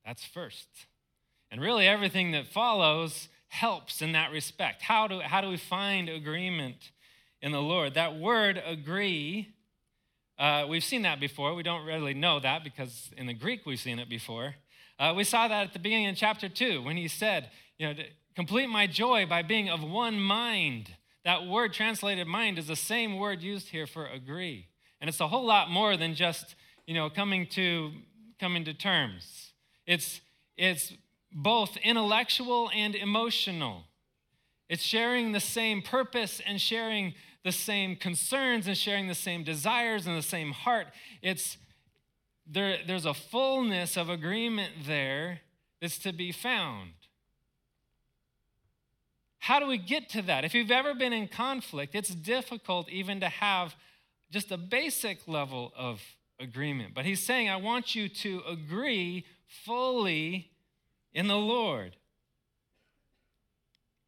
That's 0.05 0.23
first. 0.25 0.67
And 1.49 1.61
really, 1.61 1.87
everything 1.87 2.31
that 2.31 2.47
follows 2.47 3.29
helps 3.51 4.01
in 4.01 4.13
that 4.13 4.31
respect. 4.31 4.81
How 4.81 5.07
do, 5.07 5.19
how 5.19 5.41
do 5.41 5.49
we 5.49 5.57
find 5.57 6.07
agreement 6.07 6.91
in 7.41 7.51
the 7.51 7.61
Lord? 7.61 7.95
That 7.95 8.17
word 8.17 8.63
agree, 8.65 9.49
uh, 10.39 10.65
we've 10.69 10.85
seen 10.85 11.01
that 11.01 11.19
before. 11.19 11.53
We 11.53 11.61
don't 11.61 11.85
really 11.85 12.13
know 12.13 12.39
that 12.39 12.63
because 12.63 13.11
in 13.17 13.27
the 13.27 13.33
Greek 13.33 13.65
we've 13.65 13.77
seen 13.77 13.99
it 13.99 14.07
before. 14.07 14.55
Uh, 14.97 15.13
we 15.13 15.25
saw 15.25 15.49
that 15.49 15.67
at 15.67 15.73
the 15.73 15.79
beginning 15.79 16.05
in 16.05 16.15
chapter 16.15 16.47
2 16.47 16.81
when 16.81 16.95
he 16.95 17.09
said, 17.09 17.51
you 17.77 17.87
know, 17.87 18.01
complete 18.37 18.67
my 18.67 18.87
joy 18.87 19.25
by 19.25 19.41
being 19.41 19.69
of 19.69 19.83
one 19.83 20.17
mind. 20.17 20.89
That 21.25 21.45
word 21.45 21.73
translated 21.73 22.27
mind 22.27 22.57
is 22.57 22.67
the 22.67 22.77
same 22.77 23.17
word 23.17 23.41
used 23.41 23.67
here 23.67 23.85
for 23.85 24.07
agree. 24.07 24.69
And 25.01 25.09
it's 25.09 25.19
a 25.19 25.27
whole 25.27 25.45
lot 25.45 25.69
more 25.69 25.97
than 25.97 26.15
just, 26.15 26.55
you 26.87 26.93
know, 26.93 27.09
coming 27.09 27.47
to 27.47 27.91
coming 28.39 28.63
to 28.63 28.73
terms. 28.73 29.51
It's 29.85 30.21
it's 30.55 30.93
both 31.31 31.77
intellectual 31.77 32.69
and 32.73 32.95
emotional. 32.95 33.83
It's 34.69 34.83
sharing 34.83 35.31
the 35.31 35.39
same 35.39 35.81
purpose 35.81 36.41
and 36.45 36.59
sharing 36.59 37.13
the 37.43 37.51
same 37.51 37.95
concerns 37.95 38.67
and 38.67 38.77
sharing 38.77 39.07
the 39.07 39.15
same 39.15 39.43
desires 39.43 40.05
and 40.07 40.17
the 40.17 40.21
same 40.21 40.51
heart. 40.51 40.87
It's 41.21 41.57
there, 42.45 42.77
there's 42.85 43.05
a 43.05 43.13
fullness 43.13 43.97
of 43.97 44.09
agreement 44.09 44.71
there 44.85 45.41
that's 45.81 45.97
to 45.99 46.13
be 46.13 46.31
found. 46.31 46.91
How 49.39 49.59
do 49.59 49.65
we 49.65 49.79
get 49.79 50.09
to 50.09 50.21
that? 50.23 50.45
If 50.45 50.53
you've 50.53 50.69
ever 50.69 50.93
been 50.93 51.13
in 51.13 51.27
conflict, 51.27 51.95
it's 51.95 52.13
difficult 52.13 52.89
even 52.89 53.19
to 53.21 53.29
have 53.29 53.75
just 54.29 54.51
a 54.51 54.57
basic 54.57 55.27
level 55.27 55.73
of 55.75 56.01
agreement. 56.39 56.93
But 56.93 57.05
he's 57.05 57.23
saying, 57.23 57.49
I 57.49 57.55
want 57.55 57.95
you 57.95 58.07
to 58.07 58.43
agree 58.47 59.25
fully 59.65 60.50
in 61.13 61.27
the 61.27 61.37
Lord. 61.37 61.95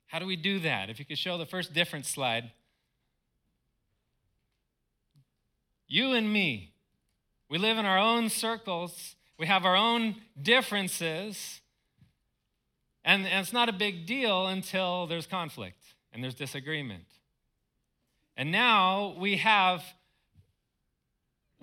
How 0.07 0.19
do 0.19 0.25
we 0.25 0.35
do 0.35 0.59
that? 0.59 0.89
If 0.89 0.99
you 0.99 1.05
could 1.05 1.17
show 1.17 1.37
the 1.37 1.45
first 1.45 1.73
difference 1.73 2.07
slide. 2.07 2.51
You 5.87 6.13
and 6.13 6.31
me, 6.31 6.73
we 7.49 7.57
live 7.57 7.77
in 7.77 7.85
our 7.85 7.97
own 7.97 8.29
circles, 8.29 9.15
we 9.37 9.47
have 9.47 9.65
our 9.65 9.75
own 9.75 10.15
differences, 10.41 11.61
and, 13.05 13.25
and 13.27 13.41
it's 13.41 13.53
not 13.53 13.69
a 13.69 13.73
big 13.73 14.05
deal 14.05 14.47
until 14.47 15.07
there's 15.07 15.27
conflict 15.27 15.83
and 16.11 16.23
there's 16.23 16.35
disagreement. 16.35 17.05
And 18.37 18.51
now 18.51 19.15
we 19.19 19.37
have 19.37 19.83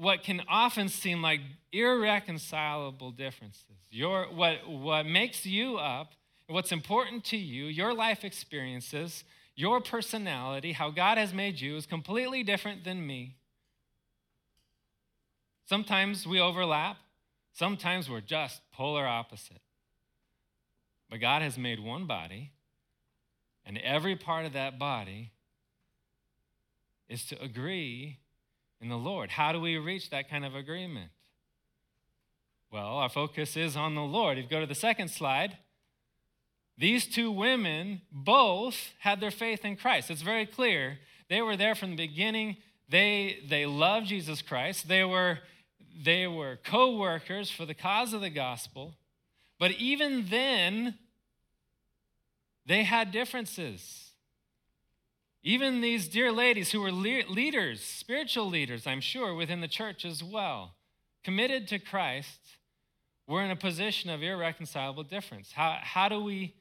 what 0.00 0.22
can 0.22 0.40
often 0.48 0.88
seem 0.88 1.20
like 1.20 1.40
irreconcilable 1.72 3.10
differences. 3.10 3.76
Your, 3.90 4.24
what, 4.32 4.66
what 4.66 5.04
makes 5.04 5.44
you 5.44 5.76
up, 5.76 6.12
what's 6.46 6.72
important 6.72 7.22
to 7.24 7.36
you, 7.36 7.66
your 7.66 7.92
life 7.92 8.24
experiences, 8.24 9.24
your 9.54 9.78
personality, 9.78 10.72
how 10.72 10.90
God 10.90 11.18
has 11.18 11.34
made 11.34 11.60
you 11.60 11.76
is 11.76 11.84
completely 11.84 12.42
different 12.42 12.82
than 12.82 13.06
me. 13.06 13.36
Sometimes 15.66 16.26
we 16.26 16.40
overlap, 16.40 16.96
sometimes 17.52 18.08
we're 18.08 18.22
just 18.22 18.62
polar 18.72 19.06
opposite. 19.06 19.60
But 21.10 21.20
God 21.20 21.42
has 21.42 21.58
made 21.58 21.78
one 21.78 22.06
body, 22.06 22.52
and 23.66 23.76
every 23.76 24.16
part 24.16 24.46
of 24.46 24.54
that 24.54 24.78
body 24.78 25.32
is 27.06 27.26
to 27.26 27.42
agree 27.42 28.16
in 28.80 28.88
the 28.88 28.96
Lord. 28.96 29.30
How 29.30 29.52
do 29.52 29.60
we 29.60 29.76
reach 29.76 30.10
that 30.10 30.30
kind 30.30 30.44
of 30.44 30.54
agreement? 30.54 31.10
Well, 32.72 32.98
our 32.98 33.08
focus 33.08 33.56
is 33.56 33.76
on 33.76 33.94
the 33.94 34.02
Lord. 34.02 34.38
If 34.38 34.44
you 34.44 34.50
go 34.50 34.60
to 34.60 34.66
the 34.66 34.74
second 34.74 35.08
slide, 35.08 35.58
these 36.78 37.06
two 37.06 37.30
women 37.30 38.00
both 38.10 38.94
had 39.00 39.20
their 39.20 39.30
faith 39.30 39.64
in 39.64 39.76
Christ. 39.76 40.10
It's 40.10 40.22
very 40.22 40.46
clear. 40.46 40.98
They 41.28 41.42
were 41.42 41.56
there 41.56 41.74
from 41.74 41.90
the 41.90 41.96
beginning. 41.96 42.56
They, 42.88 43.40
they 43.48 43.66
loved 43.66 44.06
Jesus 44.06 44.40
Christ. 44.40 44.88
They 44.88 45.04
were, 45.04 45.40
they 46.04 46.26
were 46.26 46.58
co 46.64 46.96
workers 46.96 47.50
for 47.50 47.66
the 47.66 47.74
cause 47.74 48.12
of 48.12 48.20
the 48.20 48.30
gospel. 48.30 48.94
But 49.58 49.72
even 49.72 50.26
then, 50.30 50.94
they 52.66 52.84
had 52.84 53.12
differences. 53.12 54.09
Even 55.42 55.80
these 55.80 56.08
dear 56.08 56.30
ladies 56.30 56.72
who 56.72 56.80
were 56.80 56.92
le- 56.92 57.28
leaders, 57.28 57.80
spiritual 57.80 58.46
leaders, 58.46 58.86
I'm 58.86 59.00
sure, 59.00 59.34
within 59.34 59.60
the 59.60 59.68
church 59.68 60.04
as 60.04 60.22
well, 60.22 60.74
committed 61.24 61.66
to 61.68 61.78
Christ, 61.78 62.40
were 63.26 63.42
in 63.42 63.50
a 63.50 63.56
position 63.56 64.10
of 64.10 64.22
irreconcilable 64.22 65.04
difference. 65.04 65.52
How, 65.52 65.78
how 65.80 66.08
do 66.08 66.20
we 66.20 66.54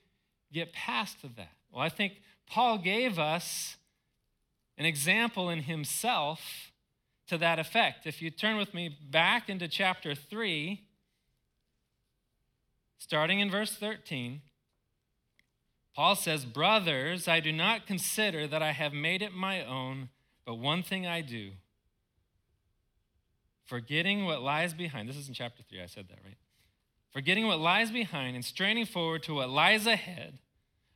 get 0.53 0.71
past 0.71 1.17
that? 1.21 1.51
Well, 1.71 1.81
I 1.81 1.89
think 1.89 2.21
Paul 2.47 2.77
gave 2.77 3.19
us 3.19 3.75
an 4.77 4.85
example 4.85 5.49
in 5.49 5.63
himself 5.63 6.71
to 7.27 7.37
that 7.37 7.59
effect. 7.59 8.07
If 8.07 8.21
you 8.21 8.29
turn 8.29 8.57
with 8.57 8.73
me 8.73 8.97
back 9.09 9.49
into 9.49 9.67
chapter 9.67 10.15
3, 10.15 10.81
starting 12.97 13.39
in 13.39 13.49
verse 13.49 13.75
13. 13.75 14.41
Paul 15.99 16.15
says, 16.15 16.45
Brothers, 16.45 17.27
I 17.27 17.41
do 17.41 17.51
not 17.51 17.85
consider 17.85 18.47
that 18.47 18.63
I 18.63 18.71
have 18.71 18.93
made 18.93 19.21
it 19.21 19.33
my 19.33 19.65
own, 19.65 20.07
but 20.45 20.55
one 20.55 20.81
thing 20.81 21.05
I 21.05 21.19
do. 21.19 21.51
Forgetting 23.65 24.23
what 24.23 24.41
lies 24.41 24.73
behind. 24.73 25.09
This 25.09 25.17
is 25.17 25.27
in 25.27 25.33
chapter 25.33 25.61
3, 25.61 25.81
I 25.81 25.87
said 25.87 26.07
that, 26.07 26.19
right? 26.23 26.37
Forgetting 27.11 27.47
what 27.47 27.59
lies 27.59 27.91
behind 27.91 28.37
and 28.37 28.45
straining 28.45 28.85
forward 28.85 29.23
to 29.23 29.33
what 29.33 29.49
lies 29.49 29.85
ahead, 29.85 30.39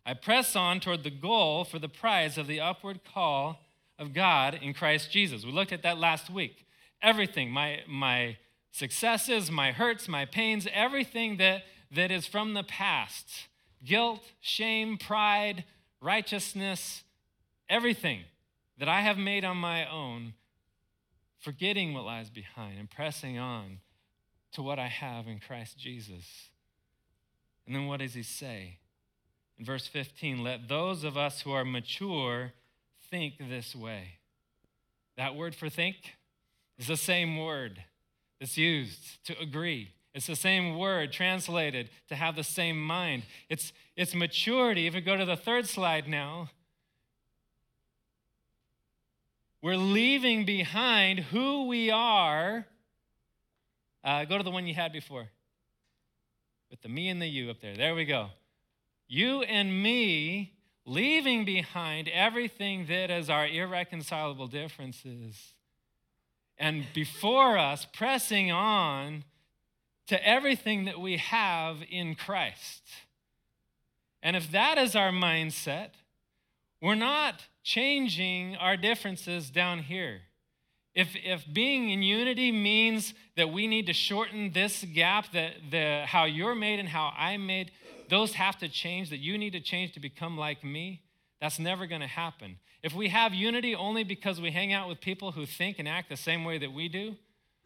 I 0.05 0.13
press 0.13 0.55
on 0.55 0.79
toward 0.79 1.03
the 1.03 1.09
goal 1.09 1.65
for 1.65 1.79
the 1.79 1.89
prize 1.89 2.37
of 2.37 2.47
the 2.47 2.61
upward 2.61 3.01
call 3.03 3.59
of 3.99 4.13
God 4.13 4.57
in 4.61 4.73
Christ 4.73 5.11
Jesus. 5.11 5.43
We 5.43 5.51
looked 5.51 5.73
at 5.73 5.83
that 5.83 5.97
last 5.97 6.29
week. 6.29 6.65
Everything, 7.01 7.51
my, 7.51 7.79
my 7.89 8.37
successes, 8.71 9.51
my 9.51 9.73
hurts, 9.73 10.07
my 10.07 10.23
pains, 10.23 10.65
everything 10.73 11.35
that, 11.39 11.63
that 11.91 12.09
is 12.09 12.25
from 12.25 12.53
the 12.53 12.63
past 12.63 13.49
guilt, 13.83 14.21
shame, 14.41 14.97
pride, 14.97 15.63
righteousness, 16.01 17.03
everything 17.69 18.21
that 18.77 18.89
I 18.89 19.01
have 19.01 19.17
made 19.17 19.45
on 19.45 19.57
my 19.57 19.89
own, 19.89 20.33
forgetting 21.39 21.93
what 21.93 22.05
lies 22.05 22.29
behind 22.29 22.79
and 22.79 22.89
pressing 22.89 23.37
on 23.37 23.79
to 24.53 24.61
what 24.61 24.79
I 24.79 24.87
have 24.87 25.27
in 25.27 25.39
Christ 25.39 25.77
Jesus. 25.77 26.49
And 27.65 27.75
then 27.75 27.87
what 27.87 27.99
does 27.99 28.13
he 28.13 28.23
say? 28.23 28.77
In 29.57 29.65
verse 29.65 29.87
15, 29.87 30.43
let 30.43 30.67
those 30.67 31.03
of 31.03 31.17
us 31.17 31.41
who 31.41 31.51
are 31.51 31.65
mature 31.65 32.53
think 33.09 33.35
this 33.37 33.75
way. 33.75 34.19
That 35.17 35.35
word 35.35 35.53
for 35.55 35.69
think 35.69 35.95
is 36.77 36.87
the 36.87 36.97
same 36.97 37.37
word 37.37 37.83
that's 38.39 38.57
used 38.57 39.23
to 39.25 39.39
agree. 39.39 39.91
It's 40.13 40.27
the 40.27 40.35
same 40.35 40.77
word 40.77 41.11
translated 41.11 41.89
to 42.09 42.15
have 42.15 42.35
the 42.35 42.43
same 42.43 42.79
mind. 42.79 43.23
It's, 43.49 43.73
it's 43.95 44.13
maturity. 44.13 44.85
If 44.85 44.93
we 44.93 45.01
go 45.01 45.17
to 45.17 45.25
the 45.25 45.35
third 45.35 45.67
slide 45.67 46.07
now, 46.07 46.49
we're 49.61 49.77
leaving 49.77 50.45
behind 50.45 51.19
who 51.19 51.67
we 51.67 51.89
are. 51.89 52.65
Uh, 54.03 54.25
go 54.25 54.37
to 54.37 54.43
the 54.43 54.51
one 54.51 54.67
you 54.67 54.73
had 54.73 54.91
before 54.91 55.29
with 56.69 56.81
the 56.81 56.89
me 56.89 57.09
and 57.09 57.21
the 57.21 57.27
you 57.27 57.49
up 57.49 57.61
there. 57.61 57.75
There 57.75 57.95
we 57.95 58.05
go. 58.05 58.29
You 59.07 59.43
and 59.43 59.81
me 59.81 60.53
leaving 60.85 61.45
behind 61.45 62.09
everything 62.09 62.85
that 62.87 63.09
is 63.09 63.29
our 63.29 63.47
irreconcilable 63.47 64.47
differences. 64.47 65.53
And 66.57 66.85
before 66.93 67.57
us, 67.57 67.85
pressing 67.85 68.51
on 68.51 69.23
to 70.07 70.27
everything 70.27 70.85
that 70.85 70.99
we 70.99 71.17
have 71.17 71.77
in 71.89 72.15
Christ. 72.15 72.83
And 74.21 74.35
if 74.35 74.51
that 74.51 74.77
is 74.77 74.95
our 74.95 75.11
mindset, 75.11 75.89
we're 76.81 76.95
not 76.95 77.43
changing 77.63 78.55
our 78.57 78.75
differences 78.75 79.49
down 79.49 79.79
here. 79.79 80.21
If, 80.93 81.15
if 81.15 81.45
being 81.51 81.89
in 81.89 82.03
unity 82.03 82.51
means 82.51 83.13
that 83.35 83.51
we 83.51 83.67
need 83.67 83.87
to 83.87 83.93
shorten 83.93 84.51
this 84.51 84.83
gap, 84.83 85.31
that 85.31 85.53
the, 85.71 86.03
how 86.05 86.25
you're 86.25 86.55
made 86.55 86.79
and 86.79 86.87
how 86.87 87.11
I'm 87.17 87.47
made, 87.47 87.71
those 88.09 88.33
have 88.33 88.57
to 88.59 88.69
change, 88.69 89.09
that 89.09 89.17
you 89.17 89.37
need 89.37 89.53
to 89.53 89.59
change 89.59 89.93
to 89.93 89.99
become 89.99 90.37
like 90.37 90.63
me, 90.63 91.01
that's 91.41 91.57
never 91.57 91.87
going 91.87 92.01
to 92.01 92.07
happen. 92.07 92.57
If 92.83 92.93
we 92.93 93.07
have 93.09 93.33
unity 93.33 93.73
only 93.73 94.03
because 94.03 94.39
we 94.39 94.51
hang 94.51 94.71
out 94.71 94.87
with 94.87 95.01
people 95.01 95.31
who 95.31 95.45
think 95.45 95.79
and 95.79 95.87
act 95.87 96.09
the 96.09 96.17
same 96.17 96.43
way 96.43 96.57
that 96.59 96.71
we 96.71 96.89
do, 96.89 97.15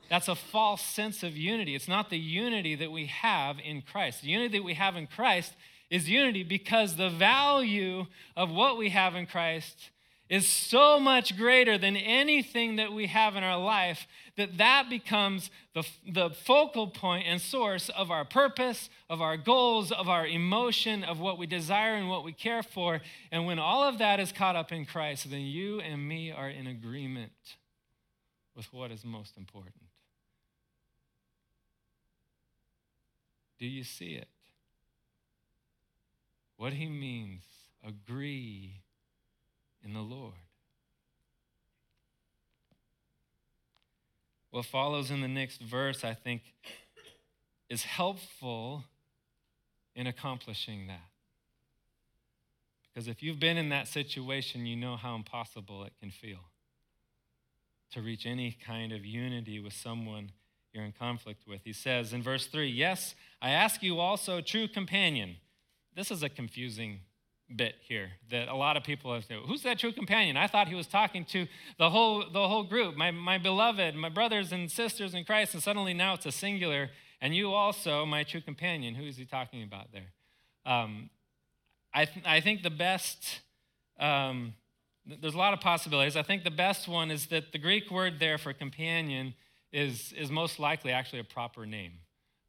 that's 0.09 0.27
a 0.27 0.35
false 0.35 0.81
sense 0.81 1.23
of 1.23 1.35
unity. 1.35 1.75
It's 1.75 1.87
not 1.87 2.09
the 2.09 2.17
unity 2.17 2.75
that 2.75 2.91
we 2.91 3.07
have 3.07 3.57
in 3.59 3.81
Christ. 3.81 4.21
The 4.21 4.29
unity 4.29 4.57
that 4.57 4.63
we 4.63 4.75
have 4.75 4.95
in 4.95 5.07
Christ 5.07 5.53
is 5.89 6.09
unity 6.09 6.43
because 6.43 6.95
the 6.95 7.09
value 7.09 8.05
of 8.35 8.51
what 8.51 8.77
we 8.77 8.89
have 8.89 9.15
in 9.15 9.25
Christ 9.25 9.89
is 10.29 10.47
so 10.47 10.99
much 10.99 11.37
greater 11.37 11.77
than 11.77 11.95
anything 11.95 12.75
that 12.75 12.91
we 12.91 13.07
have 13.07 13.35
in 13.35 13.43
our 13.43 13.57
life 13.57 14.07
that 14.35 14.57
that 14.57 14.89
becomes 14.89 15.49
the, 15.73 15.87
the 16.07 16.29
focal 16.29 16.87
point 16.87 17.25
and 17.25 17.39
source 17.39 17.89
of 17.89 18.11
our 18.11 18.25
purpose 18.25 18.89
of 19.09 19.21
our 19.21 19.37
goals 19.37 19.91
of 19.91 20.09
our 20.09 20.27
emotion 20.27 21.03
of 21.03 21.19
what 21.19 21.37
we 21.37 21.47
desire 21.47 21.95
and 21.95 22.09
what 22.09 22.25
we 22.25 22.33
care 22.33 22.63
for 22.63 22.99
and 23.31 23.45
when 23.45 23.57
all 23.57 23.83
of 23.83 23.99
that 23.99 24.19
is 24.19 24.31
caught 24.33 24.55
up 24.55 24.71
in 24.71 24.85
christ 24.85 25.29
then 25.29 25.41
you 25.41 25.79
and 25.79 26.07
me 26.07 26.31
are 26.31 26.49
in 26.49 26.67
agreement 26.67 27.31
with 28.55 28.71
what 28.73 28.91
is 28.91 29.05
most 29.05 29.37
important 29.37 29.86
Do 33.59 33.65
you 33.65 33.83
see 33.83 34.13
it? 34.13 34.27
What 36.57 36.73
he 36.73 36.87
means, 36.87 37.43
agree 37.85 38.81
in 39.83 39.93
the 39.93 40.01
Lord. 40.01 40.33
What 44.49 44.65
follows 44.65 45.11
in 45.11 45.21
the 45.21 45.27
next 45.27 45.61
verse, 45.61 46.03
I 46.03 46.13
think, 46.13 46.41
is 47.69 47.83
helpful 47.83 48.85
in 49.95 50.07
accomplishing 50.07 50.87
that. 50.87 51.09
Because 52.93 53.07
if 53.07 53.21
you've 53.21 53.39
been 53.39 53.57
in 53.57 53.69
that 53.69 53.87
situation, 53.87 54.65
you 54.65 54.75
know 54.75 54.95
how 54.95 55.15
impossible 55.15 55.83
it 55.83 55.93
can 55.99 56.09
feel 56.09 56.39
to 57.91 58.01
reach 58.01 58.25
any 58.25 58.57
kind 58.65 58.91
of 58.91 59.05
unity 59.05 59.59
with 59.59 59.73
someone 59.73 60.31
you're 60.73 60.83
in 60.83 60.91
conflict 60.91 61.47
with. 61.47 61.61
He 61.63 61.73
says 61.73 62.13
in 62.13 62.21
verse 62.21 62.47
3 62.47 62.67
Yes, 62.67 63.15
I 63.41 63.51
ask 63.51 63.81
you 63.83 63.99
also, 63.99 64.41
true 64.41 64.67
companion. 64.67 65.37
This 65.95 66.11
is 66.11 66.23
a 66.23 66.29
confusing 66.29 66.99
bit 67.55 67.75
here 67.81 68.09
that 68.29 68.49
a 68.49 68.55
lot 68.55 68.75
of 68.75 68.83
people 68.83 69.13
have 69.13 69.25
said, 69.25 69.37
Who's 69.45 69.63
that 69.63 69.79
true 69.79 69.91
companion? 69.91 70.37
I 70.37 70.47
thought 70.47 70.67
he 70.67 70.75
was 70.75 70.87
talking 70.87 71.25
to 71.25 71.47
the 71.77 71.89
whole, 71.89 72.25
the 72.31 72.47
whole 72.47 72.63
group, 72.63 72.95
my, 72.95 73.11
my 73.11 73.37
beloved, 73.37 73.95
my 73.95 74.09
brothers 74.09 74.51
and 74.51 74.69
sisters 74.69 75.13
in 75.13 75.23
Christ, 75.23 75.53
and 75.53 75.63
suddenly 75.63 75.93
now 75.93 76.13
it's 76.13 76.25
a 76.25 76.31
singular, 76.31 76.89
and 77.21 77.35
you 77.35 77.53
also, 77.53 78.05
my 78.05 78.23
true 78.23 78.41
companion. 78.41 78.95
Who 78.95 79.05
is 79.05 79.17
he 79.17 79.25
talking 79.25 79.63
about 79.63 79.91
there? 79.91 80.11
Um, 80.65 81.09
I, 81.93 82.05
th- 82.05 82.25
I 82.25 82.41
think 82.41 82.63
the 82.63 82.69
best, 82.69 83.41
um, 83.99 84.53
there's 85.05 85.33
a 85.33 85.37
lot 85.37 85.53
of 85.53 85.61
possibilities. 85.61 86.15
I 86.15 86.23
think 86.23 86.43
the 86.43 86.51
best 86.51 86.87
one 86.87 87.09
is 87.09 87.27
that 87.27 87.53
the 87.53 87.57
Greek 87.57 87.89
word 87.89 88.19
there 88.19 88.37
for 88.37 88.53
companion 88.53 89.33
is, 89.71 90.13
is 90.17 90.31
most 90.31 90.59
likely 90.59 90.91
actually 90.91 91.19
a 91.19 91.23
proper 91.23 91.65
name. 91.65 91.93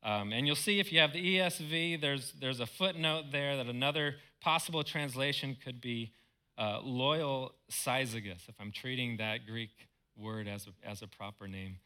Um, 0.02 0.32
and 0.32 0.46
you'll 0.46 0.56
see 0.56 0.78
if 0.78 0.92
you 0.92 1.00
have 1.00 1.12
the 1.12 1.38
ESV, 1.38 2.00
there's, 2.00 2.32
there's 2.40 2.60
a 2.60 2.66
footnote 2.66 3.26
there 3.32 3.56
that 3.56 3.66
another 3.66 4.16
possible 4.40 4.84
translation 4.84 5.56
could 5.62 5.80
be 5.80 6.12
uh, 6.56 6.80
loyal 6.82 7.52
Syzygus, 7.70 8.48
if 8.48 8.54
I'm 8.60 8.72
treating 8.72 9.16
that 9.18 9.46
Greek 9.46 9.70
word 10.16 10.48
as 10.48 10.66
a, 10.66 10.88
as 10.88 11.02
a 11.02 11.06
proper 11.06 11.48
name. 11.48 11.76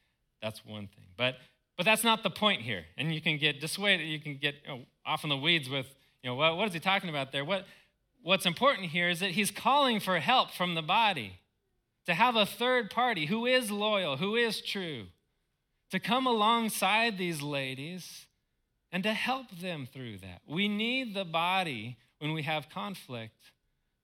That's 0.40 0.64
one 0.64 0.88
thing. 0.88 1.07
But, 1.16 1.37
but 1.77 1.85
that's 1.85 2.05
not 2.05 2.23
the 2.23 2.31
point 2.31 2.62
here. 2.62 2.85
And 2.97 3.14
you 3.14 3.21
can 3.21 3.38
get 3.38 3.61
dissuaded, 3.61 4.07
you 4.07 4.21
can 4.21 4.37
get 4.37 4.57
you 4.64 4.68
know, 4.68 4.81
off 5.07 5.25
in 5.25 5.31
the 5.31 5.37
weeds 5.37 5.68
with, 5.68 5.87
you 6.23 6.31
know, 6.31 6.35
what, 6.35 6.57
what 6.57 6.68
is 6.68 6.75
he 6.75 6.81
talking 6.81 7.11
about 7.11 7.33
there? 7.33 7.45
What, 7.45 7.66
what's 8.23 8.47
important 8.47 8.88
here 8.88 9.09
is 9.09 9.21
that 9.21 9.33
he's 9.33 9.51
calling 9.51 10.01
for 10.01 10.18
help 10.18 10.51
from 10.51 10.75
the 10.75 10.83
body 10.83 11.38
to 12.07 12.14
have 12.14 12.37
a 12.37 12.47
third 12.47 12.90
party 12.90 13.27
who 13.27 13.47
is 13.47 13.71
loyal, 13.71 14.16
who 14.16 14.37
is 14.37 14.61
true, 14.61 15.07
to 15.92 16.00
come 16.00 16.26
alongside 16.26 17.18
these 17.18 17.42
ladies 17.42 18.26
and 18.90 19.02
to 19.02 19.12
help 19.12 19.50
them 19.61 19.87
through 19.90 20.16
that. 20.18 20.40
We 20.48 20.66
need 20.66 21.14
the 21.14 21.24
body 21.24 21.98
when 22.18 22.33
we 22.33 22.42
have 22.42 22.70
conflict 22.70 23.52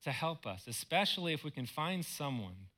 to 0.04 0.12
help 0.12 0.46
us, 0.46 0.66
especially 0.68 1.32
if 1.32 1.42
we 1.42 1.50
can 1.50 1.64
find 1.64 2.04
someone 2.04 2.68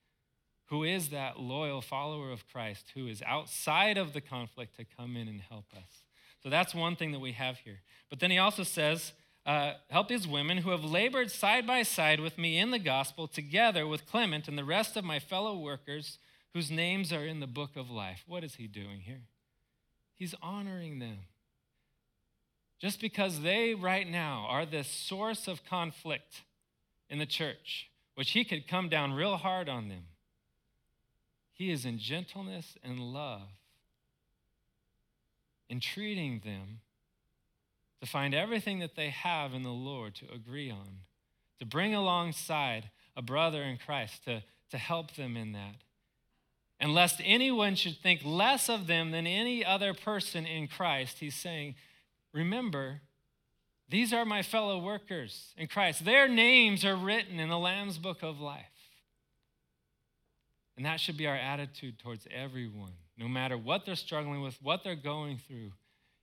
who 0.67 0.83
is 0.83 1.09
that 1.09 1.37
loyal 1.37 1.81
follower 1.81 2.31
of 2.31 2.47
Christ 2.47 2.91
who 2.95 3.07
is 3.07 3.21
outside 3.27 3.97
of 3.97 4.13
the 4.13 4.21
conflict 4.21 4.77
to 4.77 4.85
come 4.97 5.17
in 5.17 5.27
and 5.27 5.41
help 5.41 5.65
us. 5.75 6.05
So 6.41 6.49
that's 6.49 6.73
one 6.73 6.95
thing 6.95 7.11
that 7.11 7.19
we 7.19 7.33
have 7.33 7.57
here. 7.57 7.79
But 8.09 8.21
then 8.21 8.31
he 8.31 8.37
also 8.37 8.63
says, 8.63 9.11
uh, 9.45 9.73
help 9.89 10.07
these 10.07 10.25
women 10.25 10.59
who 10.59 10.69
have 10.69 10.85
labored 10.85 11.31
side 11.31 11.67
by 11.67 11.83
side 11.83 12.21
with 12.21 12.37
me 12.37 12.57
in 12.57 12.71
the 12.71 12.79
gospel, 12.79 13.27
together 13.27 13.85
with 13.85 14.09
Clement 14.09 14.47
and 14.47 14.57
the 14.57 14.63
rest 14.63 14.95
of 14.95 15.03
my 15.03 15.19
fellow 15.19 15.57
workers 15.57 16.17
whose 16.53 16.69
names 16.69 17.13
are 17.13 17.25
in 17.25 17.39
the 17.39 17.47
book 17.47 17.71
of 17.75 17.89
life. 17.89 18.23
What 18.27 18.43
is 18.43 18.55
he 18.55 18.67
doing 18.67 19.01
here? 19.01 19.21
He's 20.15 20.35
honoring 20.41 20.99
them. 20.99 21.19
Just 22.79 22.99
because 22.99 23.41
they 23.41 23.73
right 23.73 24.09
now 24.09 24.45
are 24.49 24.65
the 24.65 24.83
source 24.83 25.47
of 25.47 25.65
conflict 25.65 26.41
in 27.09 27.19
the 27.19 27.25
church, 27.25 27.89
which 28.15 28.31
he 28.31 28.43
could 28.43 28.67
come 28.67 28.89
down 28.89 29.13
real 29.13 29.37
hard 29.37 29.69
on 29.69 29.87
them, 29.87 30.03
he 31.53 31.71
is 31.71 31.85
in 31.85 31.99
gentleness 31.99 32.75
and 32.83 32.99
love 32.99 33.49
entreating 35.71 36.41
them 36.43 36.81
to 38.01 38.05
find 38.05 38.35
everything 38.35 38.79
that 38.79 38.95
they 38.95 39.09
have 39.09 39.53
in 39.53 39.63
the 39.63 39.69
Lord 39.69 40.13
to 40.15 40.25
agree 40.33 40.69
on, 40.69 40.99
to 41.59 41.65
bring 41.65 41.95
alongside 41.95 42.89
a 43.15 43.21
brother 43.21 43.63
in 43.63 43.77
Christ, 43.77 44.25
to, 44.25 44.43
to 44.71 44.77
help 44.77 45.15
them 45.15 45.37
in 45.37 45.53
that 45.53 45.75
and 46.81 46.95
lest 46.95 47.21
anyone 47.23 47.75
should 47.75 47.97
think 47.97 48.21
less 48.25 48.67
of 48.67 48.87
them 48.87 49.11
than 49.11 49.27
any 49.27 49.63
other 49.63 49.93
person 49.93 50.47
in 50.47 50.67
Christ, 50.67 51.19
he's 51.19 51.35
saying, 51.35 51.75
Remember, 52.33 53.01
these 53.87 54.11
are 54.11 54.25
my 54.25 54.41
fellow 54.41 54.79
workers 54.79 55.53
in 55.57 55.67
Christ. 55.67 56.03
Their 56.03 56.27
names 56.27 56.83
are 56.83 56.95
written 56.95 57.39
in 57.39 57.49
the 57.49 57.59
Lamb's 57.59 57.99
book 57.99 58.23
of 58.23 58.39
life. 58.39 58.65
And 60.75 60.85
that 60.85 60.99
should 60.99 61.17
be 61.17 61.27
our 61.27 61.35
attitude 61.35 61.99
towards 61.99 62.25
everyone, 62.33 62.93
no 63.15 63.27
matter 63.27 63.57
what 63.57 63.85
they're 63.85 63.95
struggling 63.95 64.41
with, 64.41 64.57
what 64.61 64.83
they're 64.83 64.95
going 64.95 65.37
through. 65.37 65.73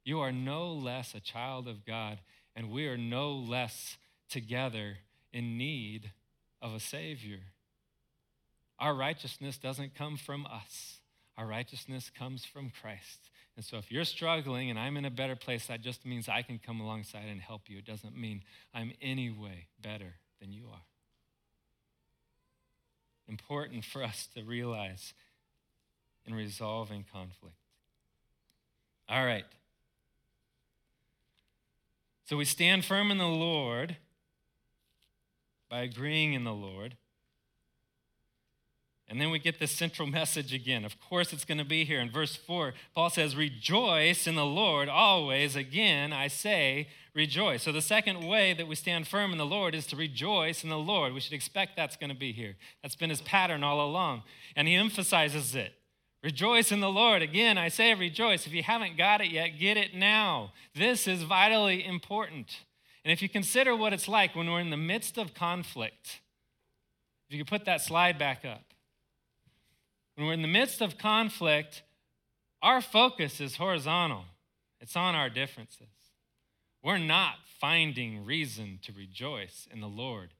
You 0.02 0.20
are 0.20 0.32
no 0.32 0.72
less 0.72 1.14
a 1.14 1.20
child 1.20 1.68
of 1.68 1.84
God, 1.84 2.18
and 2.56 2.70
we 2.70 2.88
are 2.88 2.96
no 2.96 3.32
less 3.32 3.96
together 4.28 4.96
in 5.32 5.56
need 5.56 6.10
of 6.60 6.74
a 6.74 6.80
Savior. 6.80 7.40
Our 8.78 8.94
righteousness 8.94 9.58
doesn't 9.58 9.94
come 9.94 10.16
from 10.16 10.46
us. 10.46 10.98
Our 11.36 11.46
righteousness 11.46 12.10
comes 12.16 12.44
from 12.44 12.70
Christ. 12.70 13.30
And 13.56 13.64
so 13.64 13.76
if 13.76 13.90
you're 13.90 14.04
struggling 14.04 14.70
and 14.70 14.78
I'm 14.78 14.96
in 14.96 15.04
a 15.04 15.10
better 15.10 15.34
place, 15.34 15.66
that 15.66 15.80
just 15.80 16.06
means 16.06 16.28
I 16.28 16.42
can 16.42 16.58
come 16.58 16.80
alongside 16.80 17.26
and 17.28 17.40
help 17.40 17.62
you. 17.68 17.78
It 17.78 17.86
doesn't 17.86 18.16
mean 18.16 18.42
I'm 18.72 18.92
any 19.02 19.30
way 19.30 19.66
better 19.82 20.14
than 20.40 20.52
you 20.52 20.66
are. 20.72 20.82
Important 23.26 23.84
for 23.84 24.02
us 24.02 24.28
to 24.36 24.42
realize 24.42 25.12
in 26.24 26.34
resolving 26.34 27.04
conflict. 27.12 27.56
All 29.08 29.24
right. 29.24 29.44
So 32.26 32.36
we 32.36 32.44
stand 32.44 32.84
firm 32.84 33.10
in 33.10 33.18
the 33.18 33.26
Lord 33.26 33.96
by 35.68 35.80
agreeing 35.80 36.34
in 36.34 36.44
the 36.44 36.52
Lord. 36.52 36.96
And 39.10 39.18
then 39.18 39.30
we 39.30 39.38
get 39.38 39.58
this 39.58 39.70
central 39.70 40.06
message 40.06 40.52
again. 40.52 40.84
Of 40.84 41.00
course, 41.00 41.32
it's 41.32 41.46
going 41.46 41.58
to 41.58 41.64
be 41.64 41.84
here 41.84 41.98
in 41.98 42.10
verse 42.10 42.36
4. 42.36 42.74
Paul 42.94 43.08
says, 43.08 43.34
Rejoice 43.34 44.26
in 44.26 44.34
the 44.34 44.44
Lord 44.44 44.90
always. 44.90 45.56
Again, 45.56 46.12
I 46.12 46.28
say, 46.28 46.88
rejoice. 47.14 47.62
So, 47.62 47.72
the 47.72 47.80
second 47.80 48.26
way 48.26 48.52
that 48.52 48.68
we 48.68 48.74
stand 48.74 49.08
firm 49.08 49.32
in 49.32 49.38
the 49.38 49.46
Lord 49.46 49.74
is 49.74 49.86
to 49.86 49.96
rejoice 49.96 50.62
in 50.62 50.68
the 50.68 50.78
Lord. 50.78 51.14
We 51.14 51.20
should 51.20 51.32
expect 51.32 51.74
that's 51.74 51.96
going 51.96 52.10
to 52.10 52.16
be 52.16 52.32
here. 52.32 52.56
That's 52.82 52.96
been 52.96 53.08
his 53.08 53.22
pattern 53.22 53.64
all 53.64 53.80
along. 53.80 54.24
And 54.54 54.68
he 54.68 54.74
emphasizes 54.74 55.54
it. 55.54 55.72
Rejoice 56.22 56.70
in 56.70 56.80
the 56.80 56.90
Lord. 56.90 57.22
Again, 57.22 57.56
I 57.56 57.68
say 57.68 57.94
rejoice. 57.94 58.46
If 58.46 58.52
you 58.52 58.62
haven't 58.62 58.98
got 58.98 59.22
it 59.22 59.30
yet, 59.30 59.58
get 59.58 59.78
it 59.78 59.94
now. 59.94 60.52
This 60.74 61.08
is 61.08 61.22
vitally 61.22 61.84
important. 61.84 62.58
And 63.04 63.12
if 63.12 63.22
you 63.22 63.28
consider 63.30 63.74
what 63.74 63.94
it's 63.94 64.08
like 64.08 64.36
when 64.36 64.50
we're 64.50 64.60
in 64.60 64.70
the 64.70 64.76
midst 64.76 65.16
of 65.16 65.32
conflict, 65.32 66.20
if 67.28 67.34
you 67.34 67.38
could 67.38 67.48
put 67.48 67.64
that 67.64 67.80
slide 67.80 68.18
back 68.18 68.44
up. 68.44 68.67
When 70.18 70.26
we're 70.26 70.32
in 70.32 70.42
the 70.42 70.48
midst 70.48 70.80
of 70.80 70.98
conflict, 70.98 71.84
our 72.60 72.80
focus 72.80 73.40
is 73.40 73.54
horizontal, 73.54 74.24
it's 74.80 74.96
on 74.96 75.14
our 75.14 75.30
differences. 75.30 75.86
We're 76.82 76.98
not 76.98 77.34
finding 77.60 78.24
reason 78.24 78.80
to 78.82 78.92
rejoice 78.92 79.68
in 79.72 79.80
the 79.80 79.86
Lord. 79.86 80.30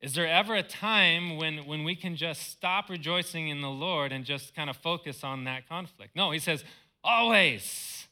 Is 0.00 0.14
there 0.14 0.26
ever 0.26 0.56
a 0.56 0.64
time 0.64 1.36
when, 1.36 1.66
when 1.66 1.84
we 1.84 1.94
can 1.94 2.16
just 2.16 2.50
stop 2.50 2.90
rejoicing 2.90 3.46
in 3.46 3.60
the 3.60 3.70
Lord 3.70 4.10
and 4.10 4.24
just 4.24 4.56
kind 4.56 4.68
of 4.68 4.76
focus 4.76 5.22
on 5.22 5.44
that 5.44 5.68
conflict? 5.68 6.16
No, 6.16 6.32
he 6.32 6.40
says, 6.40 6.64
always. 7.04 8.08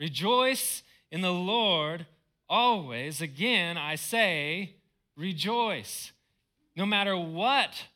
Rejoice 0.00 0.82
in 1.10 1.20
the 1.20 1.34
Lord 1.34 2.06
always. 2.48 3.20
Again, 3.20 3.76
I 3.76 3.96
say, 3.96 4.76
rejoice. 5.18 6.12
No 6.74 6.86
matter 6.86 7.14
what 7.14 7.88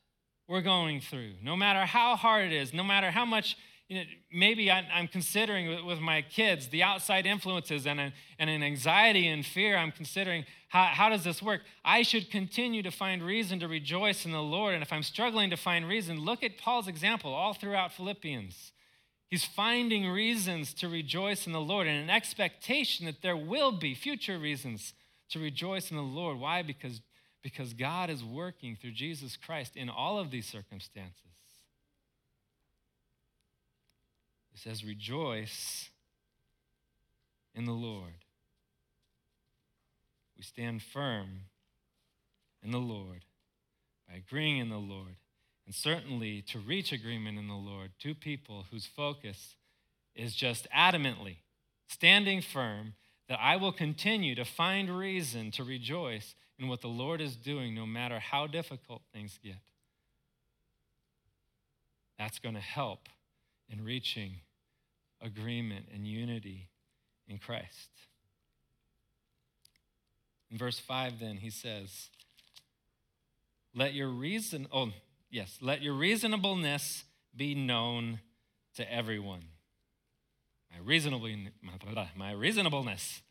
we're 0.49 0.63
going 0.63 1.01
through, 1.01 1.35
no 1.43 1.55
matter 1.57 1.85
how 1.85 2.17
hard 2.17 2.47
it 2.47 2.53
is, 2.53 2.73
no 2.73 2.83
matter 2.83 3.11
how 3.11 3.27
much, 3.27 3.57
you 3.87 3.99
know, 3.99 4.05
maybe 4.33 4.71
I, 4.71 4.81
am 4.99 5.07
considering 5.07 5.85
with 5.85 6.01
my 6.01 6.23
kids 6.23 6.69
the 6.69 6.83
outside 6.83 7.27
influences 7.27 7.87
and, 7.87 8.01
a, 8.01 8.13
and 8.39 8.49
an 8.49 8.63
anxiety 8.63 9.29
and 9.29 9.45
fear, 9.45 9.77
I'm 9.77 9.93
considering 9.93 10.47
how, 10.69 10.85
how 10.85 11.09
does 11.11 11.23
this 11.23 11.43
work? 11.43 11.63
I 11.85 12.03
should 12.03 12.31
continue 12.31 12.83
to 12.83 12.91
find 12.91 13.23
reason 13.23 13.61
to 13.61 13.69
rejoice 13.69 14.25
in 14.25 14.33
the 14.33 14.43
Lord. 14.43 14.75
And 14.75 14.83
if 14.83 14.93
I'm 14.93 15.03
struggling 15.03 15.51
to 15.51 15.57
find 15.57 15.87
reason, 15.87 16.25
look 16.25 16.43
at 16.43 16.59
Paul's 16.59 16.89
example 16.89 17.35
all 17.35 17.53
throughout 17.53 17.93
Philippians. 17.93 18.73
He's 19.29 19.45
finding 19.45 20.09
reasons 20.09 20.73
to 20.75 20.89
rejoice 20.89 21.47
in 21.47 21.53
the 21.53 21.61
Lord 21.61 21.87
and 21.87 22.03
an 22.03 22.11
expectation 22.11 23.05
that 23.05 23.21
there 23.21 23.37
will 23.37 23.73
be 23.73 23.95
future 23.95 24.39
reasons 24.39 24.95
to 25.31 25.39
rejoice 25.39 25.91
in 25.91 25.99
the 25.99 26.03
Lord. 26.03 26.39
Why? 26.39 26.63
Because 26.63 27.03
because 27.53 27.73
God 27.73 28.11
is 28.11 28.23
working 28.23 28.77
through 28.77 28.91
Jesus 28.93 29.37
Christ 29.37 29.75
in 29.75 29.89
all 29.89 30.19
of 30.19 30.31
these 30.31 30.47
circumstances. 30.47 31.15
He 34.53 34.59
says, 34.59 34.85
Rejoice 34.85 35.89
in 37.55 37.65
the 37.65 37.73
Lord. 37.73 38.13
We 40.37 40.43
stand 40.43 40.83
firm 40.83 41.45
in 42.63 42.71
the 42.71 42.79
Lord 42.79 43.25
by 44.07 44.17
agreeing 44.17 44.59
in 44.59 44.69
the 44.69 44.77
Lord. 44.77 45.17
And 45.65 45.75
certainly 45.75 46.43
to 46.43 46.59
reach 46.59 46.93
agreement 46.93 47.39
in 47.39 47.49
the 47.49 47.55
Lord, 47.55 47.93
two 47.99 48.15
people 48.15 48.67
whose 48.71 48.87
focus 48.87 49.57
is 50.15 50.35
just 50.35 50.67
adamantly 50.71 51.37
standing 51.89 52.43
firm 52.43 52.93
that 53.29 53.39
I 53.41 53.57
will 53.57 53.73
continue 53.73 54.35
to 54.35 54.45
find 54.45 54.91
reason 54.91 55.51
to 55.53 55.65
rejoice 55.65 56.35
in 56.59 56.69
what 56.69 56.81
the 56.81 56.89
Lord 56.89 57.21
is 57.21 57.37
doing, 57.37 57.75
no 57.75 57.87
matter 57.87 58.19
how 58.19 58.47
difficult 58.47 59.03
things 59.13 59.39
get. 59.43 59.55
That's 62.19 62.39
going 62.39 62.57
to 62.57 62.61
help 62.61 63.09
in 63.69 63.85
reaching 63.85 64.33
agreement 65.23 65.87
and 65.95 66.07
unity 66.07 66.69
in 67.29 67.39
Christ. 67.39 67.91
In 70.51 70.59
verse 70.59 70.79
5, 70.79 71.21
then, 71.21 71.37
he 71.37 71.51
says, 71.51 72.09
Let 73.75 73.95
your 73.95 74.09
reason, 74.09 74.67
oh, 74.73 74.91
yes, 75.31 75.59
let 75.61 75.83
your 75.83 75.95
reasonableness 75.95 77.05
be 77.37 77.55
known 77.55 78.21
to 78.77 78.93
everyone. 78.93 79.45
My, 80.73 80.79
reasonable, 80.85 81.29
my 82.17 82.33
reasonableness 82.33 83.23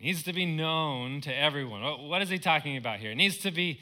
needs 0.00 0.22
to 0.24 0.32
be 0.32 0.46
known 0.46 1.20
to 1.22 1.34
everyone. 1.34 1.82
What 2.08 2.22
is 2.22 2.28
he 2.28 2.38
talking 2.38 2.76
about 2.76 3.00
here? 3.00 3.10
It 3.10 3.16
needs 3.16 3.38
to 3.38 3.50
be, 3.50 3.80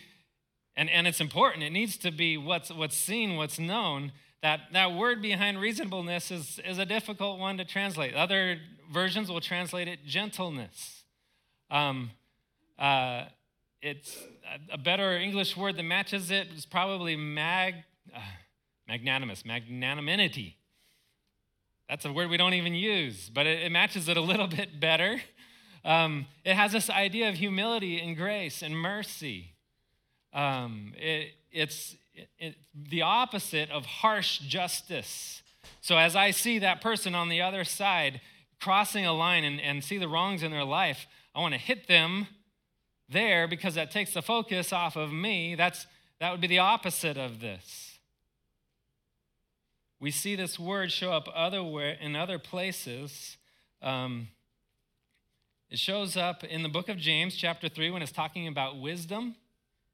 and, 0.76 0.88
and 0.88 1.07
it's 1.07 1.20
important, 1.20 1.62
it 1.62 1.70
needs 1.70 1.96
to 1.98 2.11
be 2.11 2.37
what's, 2.37 2.70
what's 2.70 2.96
seen, 2.96 3.37
what's 3.37 3.59
known. 3.59 4.12
That, 4.42 4.61
that 4.72 4.92
word 4.92 5.20
behind 5.20 5.61
reasonableness 5.61 6.31
is, 6.31 6.61
is 6.64 6.79
a 6.79 6.87
difficult 6.87 7.38
one 7.38 7.59
to 7.59 7.64
translate. 7.64 8.14
Other 8.14 8.59
versions 8.92 9.31
will 9.31 9.40
translate 9.40 9.88
it 9.88 10.05
gentleness. 10.05 11.05
Um, 11.70 12.11
uh, 12.79 13.24
it's 13.83 14.16
a 14.70 14.79
better 14.79 15.16
English 15.16 15.57
word 15.57 15.76
that 15.76 15.83
matches 15.83 16.31
it 16.31 16.48
is 16.48 16.64
probably 16.64 17.16
mag, 17.16 17.74
uh, 18.14 18.20
magnanimous, 18.88 19.44
magnanimity. 19.44 20.57
That's 21.88 22.05
a 22.05 22.12
word 22.12 22.31
we 22.31 22.37
don't 22.37 22.55
even 22.55 22.74
use, 22.74 23.31
but 23.31 23.46
it, 23.46 23.62
it 23.62 23.72
matches 23.72 24.09
it 24.09 24.16
a 24.16 24.20
little 24.20 24.46
bit 24.48 24.81
better. 24.81 25.20
Um, 25.87 26.27
it 26.44 26.55
has 26.55 26.72
this 26.72 26.90
idea 26.90 27.29
of 27.29 27.37
humility 27.37 28.01
and 28.01 28.16
grace 28.16 28.61
and 28.61 28.77
mercy. 28.77 29.53
Um, 30.33 30.92
it, 30.99 31.33
it's 31.53 31.96
it, 32.12 32.29
it, 32.38 32.55
the 32.75 33.03
opposite 33.03 33.70
of 33.70 33.87
harsh 33.87 34.40
justice. 34.40 35.42
So, 35.81 35.96
as 35.96 36.16
I 36.16 36.33
see 36.33 36.59
that 36.59 36.81
person 36.81 37.14
on 37.14 37.29
the 37.29 37.40
other 37.40 37.62
side 37.62 38.20
crossing 38.61 39.07
a 39.07 39.12
line 39.12 39.44
and, 39.44 39.61
and 39.61 39.85
see 39.85 39.96
the 39.96 40.09
wrongs 40.09 40.42
in 40.42 40.51
their 40.51 40.64
life, 40.64 41.07
I 41.35 41.40
want 41.40 41.55
to 41.55 41.61
hit 41.61 41.87
them 41.87 42.27
there 43.09 43.46
because 43.46 43.77
that 43.77 43.92
takes 43.92 44.12
the 44.12 44.22
focus 44.22 44.72
off 44.72 44.96
of 44.96 45.12
me. 45.12 45.55
That's, 45.55 45.87
that 46.18 46.33
would 46.33 46.40
be 46.40 46.49
the 46.49 46.59
opposite 46.59 47.16
of 47.16 47.40
this. 47.40 47.99
We 50.01 50.11
see 50.11 50.35
this 50.35 50.59
word 50.59 50.90
show 50.90 51.12
up 51.12 51.29
other 51.33 51.61
in 51.61 52.16
other 52.16 52.38
places. 52.38 53.37
Um, 53.83 54.29
it 55.70 55.79
shows 55.79 56.16
up 56.16 56.44
in 56.44 56.62
the 56.62 56.68
book 56.68 56.88
of 56.88 56.96
James, 56.96 57.35
chapter 57.35 57.68
3, 57.68 57.90
when 57.90 58.02
it's 58.02 58.12
talking 58.12 58.46
about 58.46 58.81
wisdom. 58.81 59.35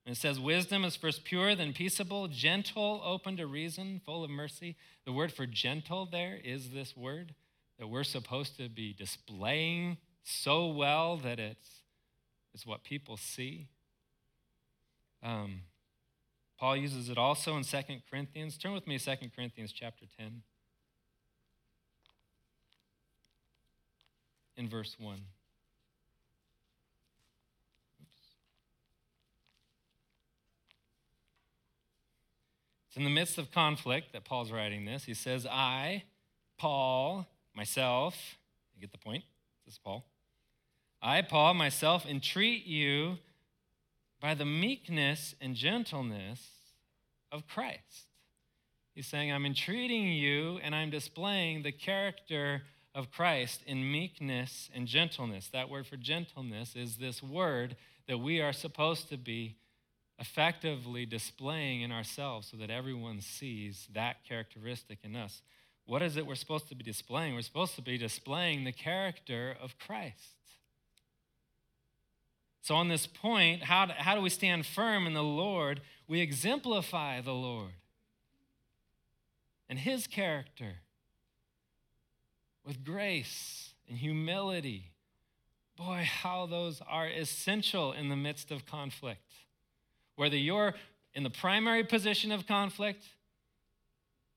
And 0.05 0.17
it 0.17 0.19
says, 0.19 0.39
Wisdom 0.39 0.85
is 0.85 0.97
first 0.97 1.25
pure, 1.25 1.55
then 1.55 1.73
peaceable, 1.73 2.29
gentle, 2.29 3.01
open 3.05 3.37
to 3.37 3.47
reason, 3.47 4.01
full 4.05 4.25
of 4.25 4.31
mercy. 4.31 4.77
The 5.07 5.13
word 5.13 5.33
for 5.33 5.47
gentle 5.47 6.07
there 6.11 6.39
is 6.43 6.71
this 6.71 6.97
word 6.97 7.35
that 7.79 7.87
we're 7.87 8.05
supposed 8.05 8.57
to 8.59 8.69
be 8.69 8.93
displaying 8.93 9.97
so 10.25 10.67
well 10.67 11.17
that 11.19 11.39
it's, 11.39 11.83
it's 12.53 12.67
what 12.67 12.85
people 12.85 13.17
see. 13.17 13.69
Um, 15.23 15.63
Paul 16.59 16.77
uses 16.77 17.09
it 17.09 17.17
also 17.17 17.57
in 17.57 17.65
2 17.65 17.79
Corinthians. 18.11 18.59
Turn 18.59 18.73
with 18.73 18.87
me 18.87 18.99
to 18.99 19.17
2 19.17 19.31
Corinthians 19.35 19.73
chapter 19.73 20.05
10. 20.19 20.43
In 24.57 24.69
verse 24.69 24.97
1. 24.99 25.19
It's 32.93 32.99
in 32.99 33.05
the 33.05 33.11
midst 33.11 33.39
of 33.39 33.51
conflict 33.51 34.13
that 34.13 34.27
Paul's 34.27 34.53
writing 34.53 34.85
this. 34.85 35.05
He 35.05 35.15
says, 35.15 35.47
I, 35.51 36.03
Paul, 36.59 37.27
myself, 37.57 38.37
you 38.75 38.83
get 38.83 38.93
the 38.93 38.99
point? 38.99 39.25
This 39.65 39.77
is 39.77 39.81
Paul. 39.83 40.05
I, 41.01 41.23
Paul, 41.23 41.55
myself, 41.55 42.05
entreat 42.05 42.67
you 42.67 43.17
by 44.21 44.35
the 44.35 44.45
meekness 44.45 45.35
and 45.41 45.55
gentleness 45.55 46.47
of 47.33 47.49
Christ. 47.49 48.09
He's 48.95 49.07
saying, 49.07 49.33
I'm 49.33 49.47
entreating 49.47 50.09
you 50.09 50.61
and 50.63 50.75
I'm 50.75 50.91
displaying 50.91 51.63
the 51.63 51.73
character 51.73 52.61
of 52.95 53.11
Christ 53.11 53.63
in 53.67 53.91
meekness 53.91 54.69
and 54.75 54.87
gentleness. 54.87 55.49
That 55.49 55.71
word 55.71 55.87
for 55.87 55.97
gentleness 55.97 56.77
is 56.77 56.99
this 56.99 57.23
word 57.23 57.75
that 58.07 58.19
we 58.19 58.43
are 58.43 58.53
supposed 58.53 59.09
to 59.09 59.17
be 59.17 59.57
effectively 60.23 61.05
displaying 61.05 61.81
in 61.83 61.91
ourselves 61.91 62.47
so 62.49 62.57
that 62.57 62.71
everyone 62.71 63.21
sees 63.21 63.89
that 63.93 64.23
characteristic 64.23 64.99
in 65.03 65.17
us. 65.17 65.43
What 65.85 66.01
is 66.01 66.17
it 66.17 66.25
we're 66.25 66.37
supposed 66.37 66.69
to 66.69 66.77
be 66.77 66.85
displaying? 66.85 67.35
We're 67.35 67.43
supposed 67.43 67.75
to 67.75 67.83
be 67.83 67.99
displaying 67.99 68.63
the 68.63 68.71
character 68.71 69.57
of 69.61 69.77
Christ. 69.81 70.37
So, 72.61 72.77
on 72.77 72.87
this 72.87 73.09
point, 73.09 73.65
how 73.65 73.87
do, 73.87 73.95
how 73.97 74.15
do 74.15 74.21
we 74.21 74.31
stand 74.31 74.65
firm 74.65 75.09
in 75.09 75.13
the 75.13 75.25
Lord? 75.25 75.81
We 76.07 76.21
exemplify 76.21 77.21
the 77.21 77.35
Lord 77.35 77.73
and 79.69 79.81
His 79.81 80.07
character 80.07 80.77
with 82.65 82.85
grace 82.85 83.71
and 83.89 83.99
humility. 83.99 84.93
Boy, 85.77 86.07
how 86.09 86.47
those 86.47 86.81
are 86.89 87.09
essential 87.09 87.91
in 87.91 88.09
the 88.09 88.15
midst 88.15 88.53
of 88.53 88.65
conflict. 88.67 89.21
Whether 90.23 90.37
you're 90.37 90.75
in 91.15 91.25
the 91.25 91.31
primary 91.31 91.83
position 91.83 92.31
of 92.31 92.47
conflict, 92.47 93.05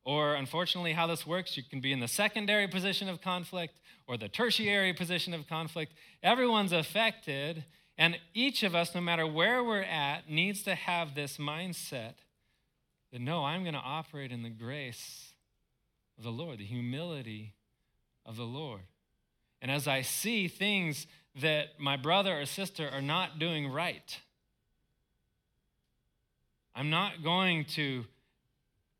or 0.03 0.33
unfortunately, 0.33 0.93
how 0.93 1.05
this 1.05 1.27
works, 1.27 1.55
you 1.55 1.61
can 1.61 1.79
be 1.79 1.93
in 1.93 1.99
the 1.99 2.07
secondary 2.07 2.67
position 2.67 3.07
of 3.07 3.21
conflict 3.21 3.79
or 4.07 4.17
the 4.17 4.27
tertiary 4.27 4.93
position 4.93 5.31
of 5.35 5.47
conflict. 5.47 5.93
Everyone's 6.23 6.71
affected, 6.71 7.65
and 7.99 8.17
each 8.33 8.63
of 8.63 8.73
us, 8.73 8.95
no 8.95 9.01
matter 9.01 9.27
where 9.27 9.63
we're 9.63 9.83
at, 9.83 10.27
needs 10.27 10.63
to 10.63 10.73
have 10.73 11.13
this 11.13 11.37
mindset 11.37 12.15
that 13.11 13.21
no, 13.21 13.45
I'm 13.45 13.61
going 13.61 13.75
to 13.75 13.79
operate 13.79 14.31
in 14.31 14.41
the 14.41 14.49
grace 14.49 15.33
of 16.17 16.23
the 16.23 16.31
Lord, 16.31 16.57
the 16.57 16.65
humility 16.65 17.53
of 18.25 18.37
the 18.37 18.43
Lord. 18.43 18.81
And 19.61 19.69
as 19.69 19.87
I 19.87 20.01
see 20.01 20.47
things 20.47 21.05
that 21.39 21.79
my 21.79 21.95
brother 21.95 22.41
or 22.41 22.47
sister 22.47 22.89
are 22.91 23.03
not 23.03 23.37
doing 23.37 23.67
right, 23.67 24.19
I'm 26.75 26.89
not 26.89 27.23
going 27.23 27.63
to 27.75 28.03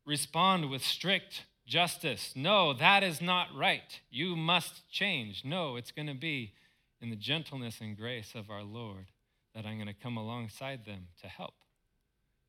respond 0.06 0.70
with 0.70 0.82
strict 0.82 1.44
justice. 1.66 2.32
No, 2.34 2.72
that 2.72 3.02
is 3.02 3.20
not 3.20 3.48
right. 3.54 4.00
You 4.10 4.34
must 4.34 4.88
change. 4.90 5.42
No, 5.44 5.76
it's 5.76 5.90
going 5.90 6.08
to 6.08 6.14
be 6.14 6.54
in 7.02 7.10
the 7.10 7.16
gentleness 7.16 7.80
and 7.80 7.96
grace 7.96 8.32
of 8.34 8.48
our 8.50 8.62
Lord 8.62 9.06
that 9.54 9.66
I'm 9.66 9.76
going 9.76 9.88
to 9.88 9.94
come 9.94 10.16
alongside 10.16 10.86
them 10.86 11.08
to 11.20 11.28
help. 11.28 11.54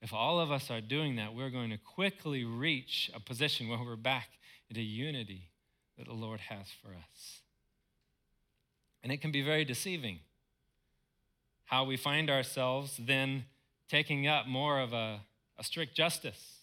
If 0.02 0.14
all 0.14 0.40
of 0.40 0.52
us 0.52 0.70
are 0.72 0.80
doing 0.80 1.16
that, 1.18 1.34
we're 1.34 1.50
going 1.50 1.72
to 1.72 1.78
quickly 1.78 2.46
reach 2.46 3.12
a 3.14 3.20
position 3.20 3.68
where 3.68 3.80
we're 3.84 3.96
back 3.96 4.30
into 4.70 4.82
unity 4.82 5.50
that 5.98 6.08
the 6.08 6.14
Lord 6.14 6.40
has 6.40 6.68
for 6.82 6.90
us. 6.90 7.42
And 9.04 9.12
it 9.12 9.22
can 9.22 9.32
be 9.32 9.42
very 9.42 9.66
deceiving 9.66 10.20
how 11.66 11.84
we 11.84 11.98
find 11.98 12.30
ourselves 12.30 12.98
then 13.00 13.46
taking 13.90 14.28
up 14.28 14.48
more 14.48 14.80
of 14.80 14.94
a, 14.94 15.22
a 15.58 15.64
strict 15.64 15.96
justice. 15.96 16.56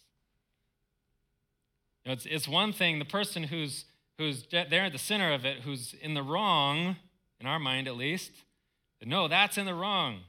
You 2.04 2.10
know, 2.10 2.12
it's, 2.14 2.26
it's 2.26 2.48
one 2.48 2.72
thing, 2.72 2.98
the 2.98 3.04
person 3.04 3.44
who's, 3.44 3.84
who's 4.18 4.46
there 4.50 4.84
at 4.84 4.92
the 4.92 4.98
center 4.98 5.32
of 5.32 5.44
it, 5.44 5.60
who's 5.60 5.94
in 6.00 6.14
the 6.14 6.22
wrong, 6.22 6.96
in 7.40 7.46
our 7.46 7.58
mind 7.58 7.88
at 7.88 7.96
least, 7.96 8.32
no, 9.06 9.28
that's 9.28 9.58
in 9.58 9.66
the 9.66 9.74
wrong. 9.74 10.20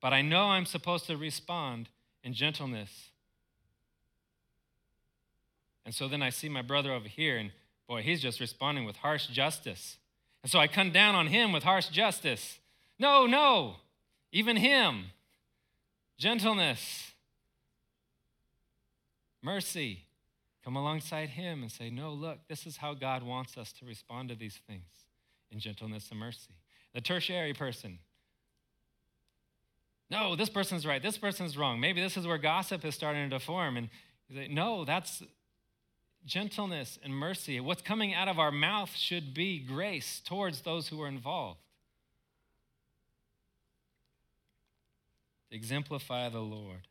But 0.00 0.12
I 0.12 0.22
know 0.22 0.46
I'm 0.50 0.66
supposed 0.66 1.06
to 1.06 1.16
respond 1.16 1.88
in 2.22 2.34
gentleness. 2.34 3.10
And 5.84 5.94
so 5.94 6.08
then 6.08 6.22
I 6.22 6.30
see 6.30 6.48
my 6.48 6.62
brother 6.62 6.92
over 6.92 7.08
here, 7.08 7.36
and 7.38 7.52
boy, 7.88 8.02
he's 8.02 8.20
just 8.20 8.40
responding 8.40 8.84
with 8.84 8.96
harsh 8.96 9.26
justice. 9.28 9.96
And 10.42 10.50
so 10.50 10.58
I 10.58 10.68
come 10.68 10.90
down 10.90 11.14
on 11.14 11.28
him 11.28 11.52
with 11.52 11.62
harsh 11.62 11.88
justice. 11.88 12.58
No, 12.98 13.26
no, 13.26 13.76
even 14.32 14.56
him. 14.56 15.06
Gentleness, 16.20 17.14
mercy. 19.42 20.04
Come 20.62 20.76
alongside 20.76 21.30
him 21.30 21.62
and 21.62 21.72
say, 21.72 21.88
No, 21.88 22.12
look, 22.12 22.40
this 22.46 22.66
is 22.66 22.76
how 22.76 22.92
God 22.92 23.22
wants 23.22 23.56
us 23.56 23.72
to 23.72 23.86
respond 23.86 24.28
to 24.28 24.34
these 24.34 24.60
things 24.66 24.84
in 25.50 25.60
gentleness 25.60 26.10
and 26.10 26.20
mercy. 26.20 26.52
The 26.92 27.00
tertiary 27.00 27.54
person. 27.54 28.00
No, 30.10 30.36
this 30.36 30.50
person's 30.50 30.84
right. 30.84 31.02
This 31.02 31.16
person's 31.16 31.56
wrong. 31.56 31.80
Maybe 31.80 32.02
this 32.02 32.18
is 32.18 32.26
where 32.26 32.36
gossip 32.36 32.84
is 32.84 32.94
starting 32.94 33.30
to 33.30 33.38
form. 33.38 33.78
And 33.78 33.88
say, 34.30 34.46
no, 34.48 34.84
that's 34.84 35.22
gentleness 36.26 36.98
and 37.02 37.14
mercy. 37.14 37.60
What's 37.60 37.80
coming 37.80 38.12
out 38.12 38.28
of 38.28 38.38
our 38.38 38.52
mouth 38.52 38.94
should 38.94 39.32
be 39.32 39.58
grace 39.58 40.20
towards 40.22 40.60
those 40.60 40.88
who 40.88 41.00
are 41.00 41.08
involved. 41.08 41.60
Exemplify 45.50 46.28
the 46.28 46.40
Lord. 46.40 46.86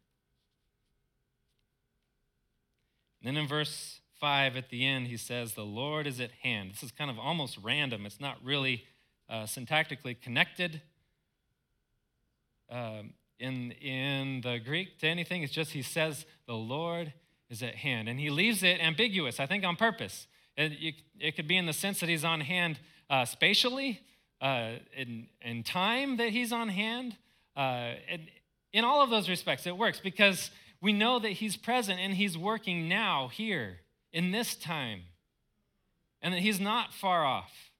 And 3.21 3.27
then 3.27 3.41
in 3.41 3.47
verse 3.47 3.99
5 4.19 4.55
at 4.55 4.69
the 4.69 4.85
end, 4.85 5.07
he 5.07 5.17
says, 5.17 5.53
The 5.53 5.63
Lord 5.63 6.07
is 6.07 6.19
at 6.19 6.31
hand. 6.43 6.71
This 6.71 6.83
is 6.83 6.91
kind 6.91 7.09
of 7.09 7.17
almost 7.17 7.57
random. 7.61 8.05
It's 8.05 8.19
not 8.19 8.37
really 8.43 8.85
uh, 9.29 9.43
syntactically 9.43 10.19
connected 10.19 10.81
um, 12.69 13.13
in, 13.39 13.71
in 13.71 14.41
the 14.41 14.59
Greek 14.59 14.99
to 14.99 15.07
anything. 15.07 15.43
It's 15.43 15.53
just 15.53 15.71
he 15.71 15.81
says, 15.81 16.25
The 16.47 16.55
Lord 16.55 17.13
is 17.49 17.63
at 17.63 17.75
hand. 17.75 18.07
And 18.07 18.19
he 18.19 18.29
leaves 18.29 18.63
it 18.63 18.79
ambiguous, 18.81 19.39
I 19.39 19.45
think 19.45 19.63
on 19.63 19.75
purpose. 19.75 20.27
It, 20.55 20.95
it 21.19 21.35
could 21.35 21.47
be 21.47 21.57
in 21.57 21.65
the 21.65 21.73
sense 21.73 22.01
that 22.01 22.09
he's 22.09 22.25
on 22.25 22.41
hand 22.41 22.79
uh, 23.09 23.25
spatially, 23.25 24.01
uh, 24.41 24.73
in, 24.95 25.27
in 25.41 25.63
time 25.63 26.17
that 26.17 26.29
he's 26.29 26.51
on 26.51 26.69
hand. 26.69 27.15
Uh, 27.55 27.93
in 28.73 28.83
all 28.83 29.01
of 29.01 29.09
those 29.09 29.29
respects, 29.29 29.65
it 29.65 29.77
works 29.77 29.99
because 29.99 30.51
we 30.81 30.93
know 30.93 31.19
that 31.19 31.33
he's 31.33 31.57
present 31.57 31.99
and 31.99 32.13
he's 32.13 32.37
working 32.37 32.87
now, 32.87 33.27
here, 33.27 33.79
in 34.13 34.31
this 34.31 34.55
time, 34.55 35.01
and 36.21 36.33
that 36.33 36.41
he's 36.41 36.59
not 36.59 36.93
far 36.93 37.25
off. 37.25 37.71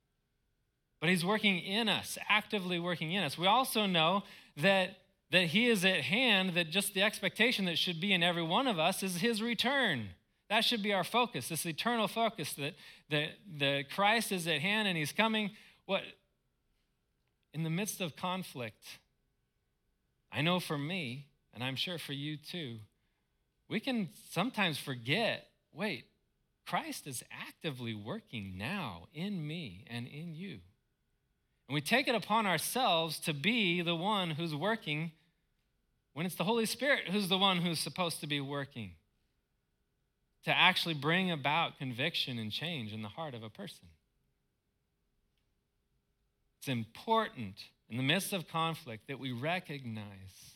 But 1.00 1.10
he's 1.10 1.24
working 1.24 1.60
in 1.60 1.88
us, 1.88 2.18
actively 2.28 2.80
working 2.80 3.14
in 3.14 3.24
us. 3.24 3.38
We 3.38 3.48
also 3.48 3.86
know 3.86 4.24
that 4.58 4.98
that 5.32 5.46
he 5.46 5.68
is 5.68 5.86
at 5.86 6.02
hand, 6.02 6.56
that 6.56 6.70
just 6.70 6.94
the 6.94 7.04
expectation 7.04 7.66
that 7.66 7.78
should 7.78 8.02
be 8.02 8.14
in 8.14 8.24
every 8.24 8.42
one 8.42 8.68
of 8.68 8.80
us 8.80 9.04
is 9.04 9.18
his 9.18 9.42
return. 9.42 10.10
That 10.50 10.66
should 10.66 10.82
be 10.82 10.94
our 10.94 11.04
focus, 11.04 11.50
this 11.50 11.66
eternal 11.66 12.08
focus 12.08 12.54
that, 12.54 12.74
that, 13.12 13.30
that 13.60 13.92
Christ 13.92 14.32
is 14.32 14.48
at 14.48 14.60
hand 14.60 14.88
and 14.88 14.98
he's 14.98 15.12
coming. 15.12 15.52
What 15.86 16.02
in 17.54 17.64
the 17.64 17.70
midst 17.70 18.02
of 18.02 18.16
conflict, 18.16 18.84
I 20.32 20.42
know 20.42 20.60
for 20.60 20.78
me, 20.78 21.28
and 21.54 21.64
I'm 21.64 21.76
sure 21.76 21.98
for 21.98 22.14
you 22.14 22.38
too, 22.38 22.78
we 23.68 23.80
can 23.80 24.10
sometimes 24.32 24.78
forget 24.78 25.46
wait, 25.74 26.06
Christ 26.66 27.08
is 27.08 27.24
actively 27.48 27.94
working 27.94 28.58
now 28.58 29.08
in 29.14 29.46
me 29.48 29.86
and 29.88 30.08
in 30.08 30.36
you. 30.36 30.60
And 31.68 31.74
we 31.76 31.82
take 31.82 32.08
it 32.08 32.16
upon 32.16 32.48
ourselves 32.48 33.20
to 33.22 33.34
be 33.34 33.82
the 33.82 33.96
one 33.96 34.32
who's 34.32 34.56
working 34.56 35.12
when 36.14 36.26
it's 36.26 36.36
the 36.36 36.44
Holy 36.44 36.66
Spirit 36.66 37.10
who's 37.10 37.30
the 37.30 37.38
one 37.38 37.58
who's 37.58 37.80
supposed 37.80 38.20
to 38.22 38.28
be 38.28 38.42
working 38.42 38.92
to 40.46 40.58
actually 40.58 40.96
bring 40.96 41.32
about 41.32 41.78
conviction 41.78 42.40
and 42.40 42.52
change 42.52 42.94
in 42.94 43.02
the 43.02 43.10
heart 43.10 43.36
of 43.36 43.44
a 43.44 43.50
person. 43.50 43.88
It's 46.60 46.68
important 46.68 47.56
in 47.90 47.98
the 47.98 48.04
midst 48.04 48.34
of 48.34 48.48
conflict 48.48 49.08
that 49.08 49.20
we 49.20 49.32
recognize 49.32 50.56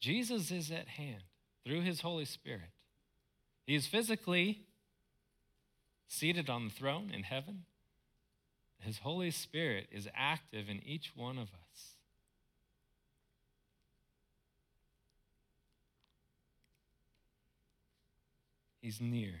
Jesus 0.00 0.50
is 0.50 0.70
at 0.70 0.88
hand 0.88 1.22
through 1.64 1.82
his 1.82 2.00
Holy 2.00 2.24
Spirit. 2.24 2.70
He 3.66 3.74
is 3.74 3.86
physically 3.86 4.66
seated 6.08 6.48
on 6.48 6.64
the 6.64 6.70
throne 6.70 7.10
in 7.12 7.22
heaven. 7.22 7.64
His 8.80 8.98
Holy 8.98 9.30
Spirit 9.30 9.88
is 9.92 10.08
active 10.14 10.68
in 10.68 10.80
each 10.84 11.12
one 11.14 11.38
of 11.38 11.48
us. 11.48 11.96
He's 18.80 19.00
near. 19.00 19.34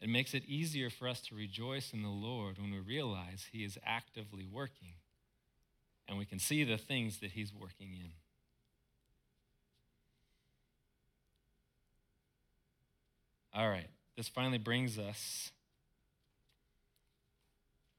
It 0.00 0.08
makes 0.08 0.34
it 0.34 0.44
easier 0.46 0.88
for 0.88 1.08
us 1.08 1.20
to 1.22 1.34
rejoice 1.34 1.92
in 1.92 2.02
the 2.02 2.08
Lord 2.08 2.58
when 2.58 2.70
we 2.70 2.78
realize 2.78 3.48
He 3.52 3.64
is 3.64 3.76
actively 3.84 4.46
working 4.46 4.94
and 6.08 6.18
we 6.18 6.24
can 6.24 6.38
see 6.38 6.64
the 6.64 6.76
things 6.76 7.18
that 7.18 7.32
He's 7.32 7.52
working 7.52 7.92
in. 7.92 8.10
All 13.54 13.68
right, 13.68 13.88
this 14.16 14.28
finally 14.28 14.58
brings 14.58 14.98
us 14.98 15.50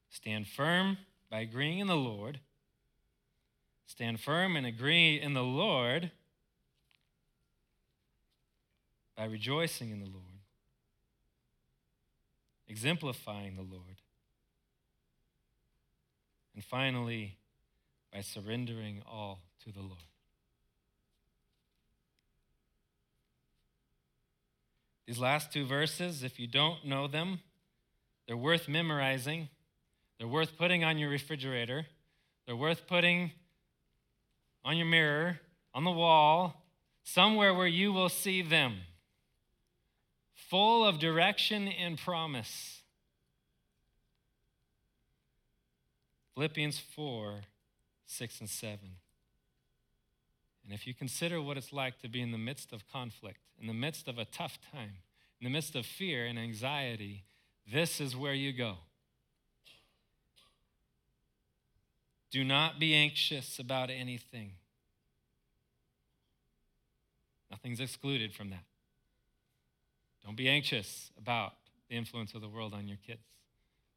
stand 0.10 0.48
firm 0.48 0.98
by 1.30 1.42
agreeing 1.42 1.80
in 1.80 1.88
the 1.88 1.96
Lord. 1.96 2.40
Stand 3.86 4.20
firm 4.20 4.56
and 4.56 4.66
agree 4.66 5.20
in 5.22 5.34
the 5.34 5.44
Lord 5.44 6.12
by 9.16 9.26
rejoicing 9.26 9.92
in 9.92 10.00
the 10.00 10.10
Lord, 10.10 10.40
exemplifying 12.68 13.56
the 13.56 13.62
Lord, 13.62 14.02
and 16.56 16.64
finally, 16.64 17.38
by 18.14 18.22
surrendering 18.22 19.02
all 19.12 19.40
to 19.64 19.72
the 19.72 19.80
Lord. 19.80 19.98
These 25.08 25.18
last 25.18 25.52
two 25.52 25.66
verses, 25.66 26.24
if 26.24 26.40
you 26.40 26.48
don't 26.48 26.86
know 26.86 27.08
them, 27.08 27.40
they're 28.28 28.38
worth 28.38 28.70
memorizing. 28.70 29.50
They're 30.18 30.28
worth 30.28 30.58
putting 30.58 30.84
on 30.84 30.98
your 30.98 31.10
refrigerator. 31.10 31.88
They're 32.46 32.56
worth 32.56 32.88
putting 32.88 33.32
on 34.64 34.78
your 34.78 34.86
mirror, 34.86 35.40
on 35.74 35.84
the 35.84 35.92
wall, 35.92 36.64
somewhere 37.04 37.54
where 37.54 37.68
you 37.68 37.92
will 37.92 38.10
see 38.10 38.42
them. 38.42 38.76
Full 40.36 40.86
of 40.86 41.00
direction 41.00 41.68
and 41.68 41.98
promise. 41.98 42.82
Philippians 46.36 46.80
4 46.96 47.42
6 48.06 48.40
and 48.42 48.50
7. 48.50 48.80
And 50.64 50.74
if 50.74 50.88
you 50.88 50.94
consider 50.94 51.42
what 51.42 51.58
it's 51.58 51.74
like 51.74 52.00
to 52.00 52.08
be 52.08 52.22
in 52.22 52.32
the 52.32 52.38
midst 52.38 52.72
of 52.72 52.88
conflict, 52.92 53.40
in 53.60 53.68
the 53.68 53.74
midst 53.74 54.08
of 54.08 54.18
a 54.18 54.26
tough 54.26 54.60
time, 54.72 54.98
in 55.40 55.46
the 55.46 55.50
midst 55.50 55.76
of 55.76 55.86
fear 55.86 56.26
and 56.26 56.40
anxiety, 56.40 57.24
this 57.72 58.00
is 58.00 58.16
where 58.16 58.34
you 58.34 58.54
go. 58.54 58.76
Do 62.32 62.44
not 62.44 62.80
be 62.80 62.96
anxious 62.96 63.60
about 63.60 63.90
anything. 63.90 64.54
Nothing's 67.52 67.80
excluded 67.80 68.34
from 68.34 68.50
that. 68.50 68.64
Don't 70.26 70.38
be 70.38 70.50
anxious 70.50 71.12
about 71.18 71.54
the 71.90 71.96
influence 71.96 72.34
of 72.34 72.42
the 72.42 72.48
world 72.48 72.74
on 72.74 72.88
your 72.88 72.98
kids. 73.06 73.22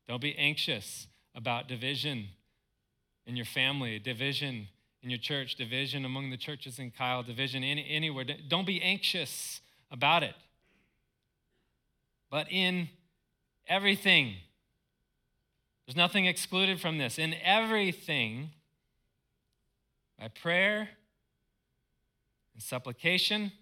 Don't 0.07 0.20
be 0.20 0.36
anxious 0.36 1.07
about 1.34 1.68
division 1.68 2.28
in 3.27 3.37
your 3.37 3.47
family, 3.47 3.99
division 3.99 4.68
in 5.03 5.11
your 5.11 5.18
church, 5.18 5.55
division 5.55 6.05
among 6.05 6.31
the 6.31 6.37
churches 6.37 6.79
in 6.79 6.91
Kyle, 6.91 7.22
division 7.22 7.62
any, 7.62 7.87
anywhere. 7.89 8.24
Don't 8.49 8.66
be 8.66 8.83
anxious 8.83 9.61
about 9.91 10.22
it. 10.22 10.35
But 12.31 12.51
in 12.51 12.89
everything, 13.68 14.35
there's 15.87 15.97
nothing 15.97 16.27
excluded 16.27 16.81
from 16.81 16.99
this. 16.99 17.18
In 17.18 17.35
everything, 17.43 18.51
by 20.18 20.29
prayer 20.29 20.89
and 22.55 22.62
supplication, 22.62 23.53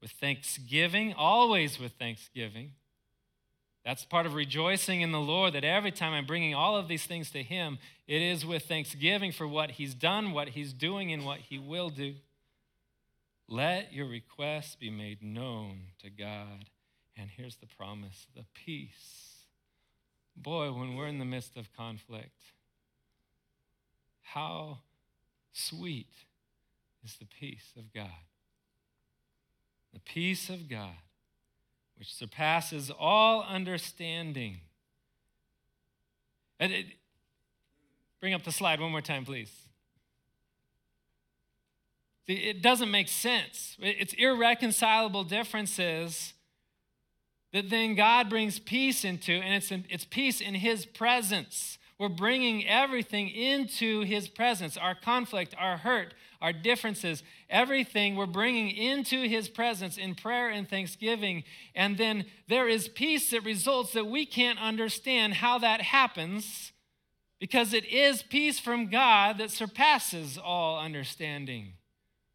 with 0.00 0.12
thanksgiving, 0.12 1.14
always 1.14 1.80
with 1.80 1.92
thanksgiving, 1.98 2.72
that's 3.84 4.04
part 4.04 4.26
of 4.26 4.34
rejoicing 4.34 5.00
in 5.00 5.12
the 5.12 5.20
Lord 5.20 5.54
that 5.54 5.64
every 5.64 5.92
time 5.92 6.12
I'm 6.12 6.26
bringing 6.26 6.54
all 6.54 6.76
of 6.76 6.88
these 6.88 7.04
things 7.04 7.30
to 7.30 7.42
Him, 7.42 7.78
it 8.06 8.20
is 8.20 8.44
with 8.44 8.64
thanksgiving 8.64 9.32
for 9.32 9.46
what 9.46 9.72
He's 9.72 9.94
done, 9.94 10.32
what 10.32 10.50
He's 10.50 10.72
doing, 10.72 11.12
and 11.12 11.24
what 11.24 11.38
He 11.38 11.58
will 11.58 11.88
do. 11.88 12.14
Let 13.48 13.92
your 13.92 14.06
requests 14.06 14.74
be 14.76 14.90
made 14.90 15.22
known 15.22 15.80
to 16.02 16.10
God. 16.10 16.66
And 17.16 17.30
here's 17.30 17.56
the 17.56 17.66
promise 17.66 18.26
the 18.36 18.44
peace. 18.54 19.44
Boy, 20.36 20.70
when 20.70 20.94
we're 20.94 21.08
in 21.08 21.18
the 21.18 21.24
midst 21.24 21.56
of 21.56 21.74
conflict, 21.74 22.38
how 24.22 24.78
sweet 25.52 26.12
is 27.04 27.16
the 27.16 27.24
peace 27.24 27.72
of 27.76 27.92
God. 27.92 28.10
The 29.92 30.00
peace 30.00 30.50
of 30.50 30.68
God 30.68 30.96
which 31.98 32.14
surpasses 32.14 32.90
all 32.96 33.42
understanding. 33.42 34.60
And 36.60 36.72
it, 36.72 36.86
bring 38.20 38.34
up 38.34 38.44
the 38.44 38.52
slide 38.52 38.80
one 38.80 38.90
more 38.90 39.00
time, 39.00 39.24
please. 39.24 39.50
See, 42.26 42.34
it 42.34 42.62
doesn't 42.62 42.90
make 42.90 43.08
sense. 43.08 43.76
It's 43.80 44.12
irreconcilable 44.14 45.24
differences 45.24 46.34
that 47.52 47.70
then 47.70 47.94
God 47.94 48.28
brings 48.28 48.58
peace 48.58 49.04
into, 49.04 49.32
and 49.32 49.54
it's, 49.54 49.72
in, 49.72 49.86
it's 49.88 50.04
peace 50.04 50.40
in 50.40 50.54
His 50.54 50.84
presence. 50.84 51.78
We're 51.98 52.10
bringing 52.10 52.68
everything 52.68 53.28
into 53.28 54.02
His 54.02 54.28
presence 54.28 54.76
our 54.76 54.94
conflict, 54.94 55.54
our 55.58 55.78
hurt, 55.78 56.12
our 56.40 56.52
differences, 56.52 57.22
everything 57.50 58.14
we're 58.14 58.26
bringing 58.26 58.70
into 58.70 59.28
His 59.28 59.48
presence 59.48 59.98
in 59.98 60.14
prayer 60.14 60.48
and 60.48 60.68
thanksgiving. 60.68 61.44
And 61.74 61.98
then 61.98 62.26
there 62.48 62.68
is 62.68 62.88
peace 62.88 63.30
that 63.30 63.44
results 63.44 63.92
that 63.92 64.06
we 64.06 64.24
can't 64.26 64.60
understand 64.60 65.34
how 65.34 65.58
that 65.58 65.80
happens 65.80 66.72
because 67.40 67.72
it 67.72 67.84
is 67.84 68.22
peace 68.22 68.58
from 68.58 68.88
God 68.88 69.38
that 69.38 69.50
surpasses 69.50 70.38
all 70.38 70.80
understanding. 70.80 71.74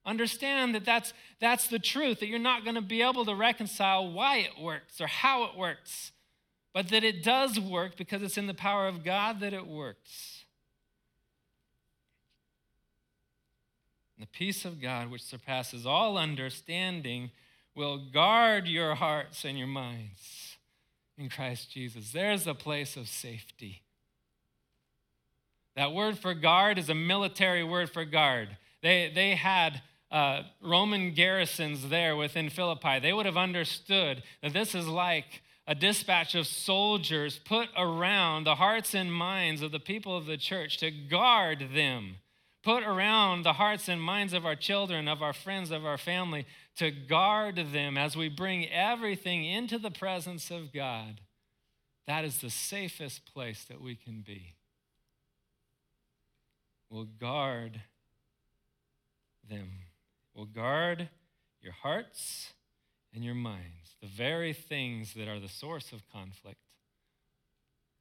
Understand 0.06 0.76
that 0.76 0.86
that's, 0.86 1.14
that's 1.40 1.68
the 1.68 1.80
truth, 1.80 2.20
that 2.20 2.28
you're 2.28 2.40
not 2.40 2.64
going 2.64 2.76
to 2.76 2.82
be 2.82 3.02
able 3.02 3.26
to 3.26 3.36
reconcile 3.36 4.12
why 4.12 4.38
it 4.38 4.62
works 4.62 5.00
or 5.00 5.08
how 5.08 5.46
it 5.46 5.58
works, 5.58 6.12
but 6.74 6.90
that 6.90 7.04
it 7.04 7.24
does 7.24 7.60
work 7.60 7.96
because 7.96 8.22
it's 8.22 8.38
in 8.38 8.48
the 8.48 8.54
power 8.54 8.88
of 8.88 9.04
God 9.04 9.40
that 9.40 9.54
it 9.54 9.66
works. 9.66 10.33
The 14.24 14.28
peace 14.28 14.64
of 14.64 14.82
God, 14.82 15.12
which 15.12 15.22
surpasses 15.22 15.86
all 15.86 16.18
understanding, 16.18 17.30
will 17.76 17.98
guard 17.98 18.68
your 18.70 18.96
hearts 18.96 19.44
and 19.44 19.58
your 19.58 19.68
minds 19.68 20.56
in 21.18 21.28
Christ 21.28 21.70
Jesus. 21.72 22.14
There's 22.14 22.48
a 22.48 22.54
place 22.54 22.96
of 22.96 23.10
safety. 23.10 23.82
That 25.76 25.92
word 25.92 26.18
for 26.18 26.34
guard 26.34 26.78
is 26.78 26.90
a 26.90 26.96
military 26.96 27.66
word 27.66 27.90
for 27.90 28.06
guard. 28.06 28.56
They, 28.82 29.12
they 29.14 29.36
had 29.36 29.82
uh, 30.10 30.44
Roman 30.62 31.14
garrisons 31.14 31.90
there 31.90 32.16
within 32.16 32.50
Philippi. 32.50 33.00
They 33.02 33.12
would 33.12 33.26
have 33.26 33.36
understood 33.36 34.24
that 34.42 34.54
this 34.54 34.74
is 34.74 34.88
like 34.88 35.42
a 35.68 35.76
dispatch 35.76 36.34
of 36.34 36.48
soldiers 36.48 37.42
put 37.44 37.68
around 37.78 38.46
the 38.46 38.56
hearts 38.56 38.96
and 38.96 39.14
minds 39.14 39.62
of 39.62 39.74
the 39.74 39.82
people 39.82 40.16
of 40.16 40.28
the 40.28 40.38
church 40.38 40.78
to 40.78 40.92
guard 40.92 41.72
them 41.76 42.16
put 42.64 42.84
around 42.84 43.44
the 43.44 43.54
hearts 43.54 43.90
and 43.90 44.02
minds 44.02 44.34
of 44.34 44.46
our 44.46 44.56
children, 44.56 45.08
of 45.08 45.22
our 45.22 45.34
friends, 45.34 45.70
of 45.70 45.86
our 45.86 45.98
family, 45.98 46.46
to 46.78 46.90
guard 46.92 47.58
them 47.72 47.98
as 47.98 48.16
we 48.16 48.30
bring 48.30 48.68
everything 48.70 49.44
into 49.44 49.78
the 49.78 49.92
presence 49.92 50.50
of 50.50 50.74
God. 50.74 51.20
That 52.08 52.26
is 52.26 52.38
the 52.38 52.50
safest 52.50 53.26
place 53.32 53.64
that 53.66 53.82
we 53.82 53.96
can 53.96 54.22
be. 54.26 54.54
We'll 56.90 57.08
guard 57.20 57.82
them. 59.50 59.70
We'll 60.34 60.46
guard 60.46 61.10
your 61.62 61.74
hearts 61.74 62.54
and 63.14 63.24
your 63.24 63.36
minds, 63.36 63.96
the 64.02 64.08
very 64.08 64.54
things 64.54 65.14
that 65.14 65.28
are 65.28 65.40
the 65.40 65.50
source 65.50 65.92
of 65.92 66.02
conflict. 66.12 66.58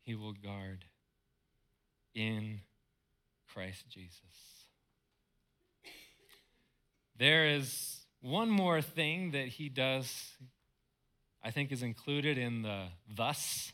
He 0.04 0.14
will 0.14 0.32
guard 0.32 0.84
in 2.14 2.60
Christ 3.52 3.88
Jesus. 3.88 4.51
There 7.22 7.46
is 7.46 8.00
one 8.20 8.50
more 8.50 8.82
thing 8.82 9.30
that 9.30 9.46
he 9.46 9.68
does, 9.68 10.12
I 11.40 11.52
think, 11.52 11.70
is 11.70 11.84
included 11.84 12.36
in 12.36 12.62
the 12.62 12.86
thus. 13.08 13.70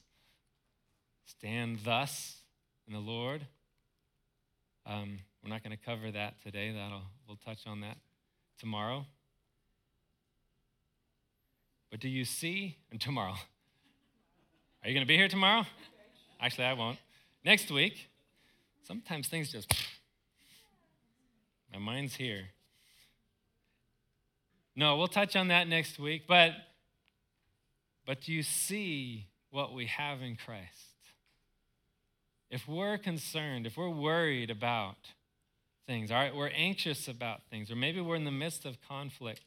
Stand 1.25 1.79
thus 1.83 2.43
in 2.87 2.93
the 2.93 2.99
Lord. 2.99 3.47
Um, 4.85 5.21
we're 5.43 5.49
not 5.49 5.65
going 5.65 5.75
to 5.75 5.83
cover 5.83 6.11
that 6.11 6.43
today. 6.43 6.73
That'll 6.73 7.01
we'll 7.27 7.39
touch 7.39 7.61
on 7.67 7.81
that 7.81 7.97
tomorrow. 8.61 9.07
But 11.91 12.01
do 12.01 12.11
you 12.11 12.27
see? 12.27 12.77
And 12.91 13.01
tomorrow. 13.01 13.37
Are 14.83 14.89
you 14.91 14.93
going 14.93 15.07
to 15.07 15.09
be 15.09 15.17
here 15.17 15.29
tomorrow? 15.29 15.65
Actually, 16.39 16.65
I 16.65 16.75
won't. 16.75 16.99
Next 17.47 17.71
week. 17.71 18.11
Sometimes 18.87 19.27
things 19.29 19.51
just. 19.51 19.73
My 21.73 21.79
mind's 21.79 22.15
here. 22.15 22.49
No, 24.79 24.97
we'll 24.97 25.09
touch 25.09 25.35
on 25.35 25.49
that 25.49 25.67
next 25.67 25.99
week. 25.99 26.29
But, 26.29 26.53
but 28.07 28.21
do 28.21 28.33
you 28.33 28.45
see 28.45 29.27
what 29.51 29.75
we 29.75 29.87
have 29.87 30.23
in 30.23 30.37
Christ? 30.37 30.69
If 32.49 32.69
we're 32.69 32.97
concerned, 32.97 33.67
if 33.67 33.77
we're 33.77 33.89
worried 33.89 34.51
about 34.51 34.95
things, 35.89 36.13
all 36.13 36.19
right, 36.19 36.33
we're 36.33 36.53
anxious 36.55 37.09
about 37.09 37.41
things, 37.51 37.73
or 37.73 37.75
maybe 37.75 38.01
we're 38.01 38.15
in 38.15 38.25
the 38.25 38.31
midst 38.31 38.65
of 38.65 38.77
conflict, 38.89 39.43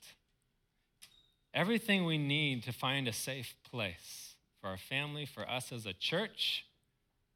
everything 1.53 2.03
we 2.03 2.17
need 2.17 2.63
to 2.63 2.73
find 2.73 3.07
a 3.07 3.13
safe 3.13 3.55
place 3.63 4.35
for 4.59 4.67
our 4.67 4.77
family, 4.77 5.25
for 5.25 5.49
us 5.49 5.71
as 5.71 5.85
a 5.85 5.93
church, 5.93 6.65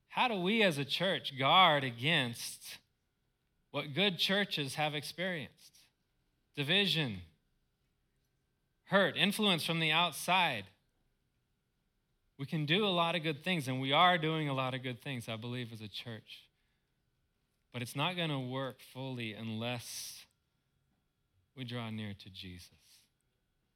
how 0.09 0.27
do 0.27 0.35
we 0.35 0.63
as 0.63 0.77
a 0.77 0.85
church 0.85 1.39
guard 1.39 1.85
against 1.85 2.77
what 3.71 3.93
good 3.93 4.19
churches 4.19 4.75
have 4.75 4.93
experienced? 4.93 5.77
Division, 6.57 7.21
hurt, 8.85 9.15
influence 9.17 9.65
from 9.65 9.79
the 9.79 9.91
outside. 9.91 10.65
We 12.37 12.45
can 12.45 12.65
do 12.65 12.85
a 12.85 12.89
lot 12.89 13.15
of 13.15 13.23
good 13.23 13.43
things, 13.43 13.67
and 13.67 13.79
we 13.79 13.93
are 13.93 14.17
doing 14.17 14.49
a 14.49 14.53
lot 14.53 14.73
of 14.73 14.83
good 14.83 15.01
things, 15.01 15.29
I 15.29 15.37
believe, 15.37 15.71
as 15.71 15.81
a 15.81 15.87
church. 15.87 16.43
But 17.71 17.81
it's 17.81 17.95
not 17.95 18.15
going 18.15 18.29
to 18.29 18.39
work 18.39 18.77
fully 18.93 19.33
unless 19.33 20.25
we 21.55 21.63
draw 21.63 21.89
near 21.89 22.13
to 22.13 22.29
Jesus. 22.29 22.71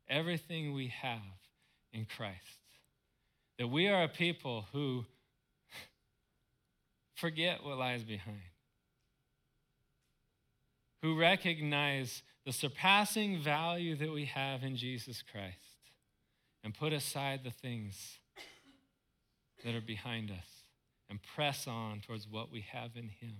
everything 0.09 0.73
we 0.73 0.87
have 0.87 1.19
in 1.93 2.05
Christ. 2.05 2.57
That 3.57 3.67
we 3.67 3.87
are 3.87 4.03
a 4.03 4.07
people 4.07 4.65
who 4.71 5.05
forget 7.15 7.63
what 7.63 7.77
lies 7.77 8.03
behind, 8.03 8.37
who 11.03 11.15
recognize 11.15 12.23
the 12.49 12.53
surpassing 12.53 13.39
value 13.39 13.95
that 13.95 14.11
we 14.11 14.25
have 14.25 14.63
in 14.63 14.75
Jesus 14.75 15.21
Christ 15.21 15.91
and 16.63 16.73
put 16.73 16.91
aside 16.91 17.41
the 17.43 17.51
things 17.51 18.17
that 19.63 19.75
are 19.75 19.81
behind 19.81 20.31
us 20.31 20.63
and 21.11 21.19
press 21.21 21.67
on 21.67 21.99
towards 21.99 22.27
what 22.27 22.51
we 22.51 22.61
have 22.61 22.95
in 22.95 23.09
Him. 23.09 23.35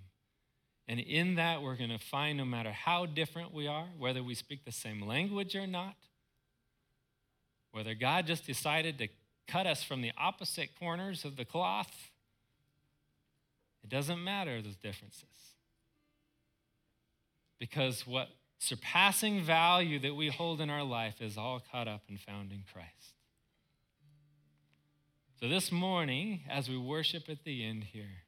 And 0.88 0.99
in 0.99 1.34
that, 1.38 1.64
we're 1.64 1.76
going 1.76 1.89
to 1.89 1.97
find 1.97 2.38
no 2.38 2.45
matter 2.45 2.72
how 2.72 3.07
different 3.07 3.51
we 3.51 3.66
are, 3.66 3.88
whether 3.97 4.22
we 4.22 4.36
speak 4.36 4.64
the 4.64 4.72
same 4.72 5.01
language 5.01 5.55
or 5.55 5.66
not, 5.66 5.95
whether 7.72 7.95
God 7.95 8.28
just 8.28 8.45
decided 8.45 8.99
to 8.99 9.07
cut 9.47 9.66
us 9.66 9.82
from 9.82 10.03
the 10.03 10.12
opposite 10.20 10.78
corners 10.78 11.26
of 11.26 11.36
the 11.36 11.45
cloth, 11.45 12.12
it 13.84 13.89
doesn't 13.89 14.24
matter 14.24 14.62
those 14.62 14.76
differences. 14.76 15.24
Because 17.57 18.05
what 18.05 18.30
surpassing 18.60 19.41
value 19.41 19.99
that 19.99 20.16
we 20.16 20.30
hold 20.30 20.62
in 20.62 20.70
our 20.70 20.84
life 20.84 21.22
is 21.22 21.38
all 21.38 21.62
caught 21.72 21.88
up 21.88 22.03
and 22.10 22.20
found 22.20 22.51
in 22.51 22.64
Christ. 22.72 23.16
So 25.39 25.47
this 25.47 25.72
morning, 25.72 26.41
as 26.49 26.70
we 26.70 26.78
worship 26.78 27.30
at 27.30 27.45
the 27.45 27.64
end 27.66 27.86
here, 27.86 28.24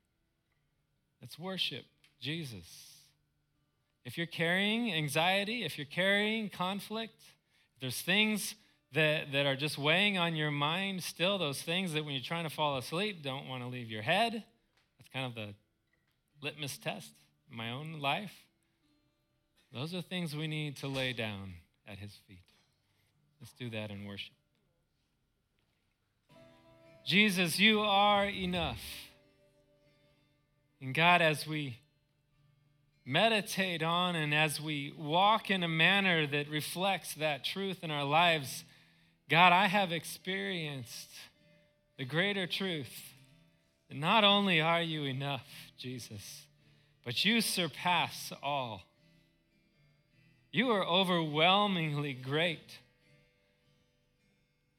let's 1.22 1.38
worship 1.38 1.84
Jesus. 2.22 2.94
If 4.06 4.18
you're 4.18 4.26
carrying 4.26 4.94
anxiety, 4.94 5.64
if 5.64 5.78
you're 5.78 5.86
carrying 5.86 6.50
conflict, 6.50 7.22
if 7.76 7.82
there's 7.82 8.02
things 8.02 8.56
that, 8.94 9.34
that 9.34 9.46
are 9.46 9.58
just 9.58 9.78
weighing 9.78 10.18
on 10.18 10.36
your 10.38 10.52
mind, 10.52 11.04
still 11.04 11.38
those 11.38 11.62
things 11.62 11.92
that 11.92 12.06
when 12.06 12.14
you're 12.14 12.24
trying 12.24 12.46
to 12.46 12.50
fall 12.50 12.78
asleep 12.78 13.22
don't 13.22 13.50
want 13.50 13.64
to 13.64 13.68
leave 13.68 13.92
your 13.92 14.02
head, 14.02 14.32
that's 14.98 15.10
kind 15.12 15.26
of 15.26 15.36
the 15.36 15.54
litmus 16.42 16.78
test 16.78 17.12
in 17.50 17.58
my 17.58 17.70
own 17.70 18.00
life. 18.00 18.34
Those 19.74 19.93
are 19.93 20.01
things 20.01 20.36
we 20.36 20.47
need 20.47 20.76
to 20.78 20.88
lay 20.88 21.13
down 21.13 21.53
at 21.88 21.97
his 21.97 22.11
feet. 22.28 22.43
Let's 23.39 23.53
do 23.53 23.69
that 23.69 23.89
in 23.89 24.05
worship. 24.05 24.34
Jesus, 27.05 27.59
you 27.59 27.82
are 27.82 28.26
enough. 28.26 28.82
And 30.82 30.93
God, 30.93 31.22
as 31.22 31.47
we 31.47 31.78
meditate 33.05 33.82
on 33.82 34.15
and 34.15 34.34
as 34.34 34.61
we 34.61 34.93
walk 34.97 35.49
in 35.49 35.63
a 35.63 35.67
manner 35.67 36.28
that 36.28 36.49
reflects 36.49 37.15
that 37.15 37.43
truth 37.43 37.84
in 37.84 37.91
our 37.91 38.03
lives, 38.03 38.63
God, 39.30 39.53
I 39.53 39.67
have 39.67 39.91
experienced 39.91 41.09
the 41.97 42.05
greater 42.05 42.45
truth 42.45 43.13
that 43.89 43.97
not 43.97 44.24
only 44.24 44.61
are 44.61 44.82
you 44.82 45.05
enough, 45.05 45.45
Jesus, 45.78 46.43
but 47.03 47.26
you 47.26 47.41
surpass 47.41 48.32
all. 48.43 48.82
You 50.52 50.70
are 50.72 50.86
overwhelmingly 50.86 52.14
great. 52.14 52.80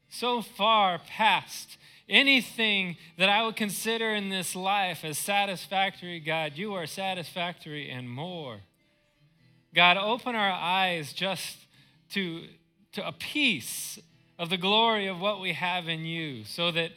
So 0.09 0.43
far 0.43 0.99
past 0.99 1.79
anything 2.09 2.97
that 3.17 3.31
I 3.31 3.43
would 3.43 3.57
consider 3.57 4.15
in 4.15 4.29
this 4.29 4.55
life 4.55 5.05
as 5.05 5.17
satisfactory, 5.17 6.21
God, 6.21 6.53
you 6.57 6.75
are 6.75 6.87
satisfactory 6.87 7.89
and 7.91 8.11
more. 8.11 8.61
God, 9.75 9.97
open 9.97 10.35
our 10.35 10.53
eyes 10.53 11.15
just 11.15 11.57
to, 12.11 12.45
to 12.93 13.07
a 13.07 13.13
piece 13.13 13.99
of 14.39 14.51
the 14.51 14.59
glory 14.59 15.07
of 15.07 15.19
what 15.19 15.41
we 15.41 15.55
have 15.55 15.89
in 15.89 16.05
you 16.05 16.45
so 16.45 16.71
that 16.71 16.91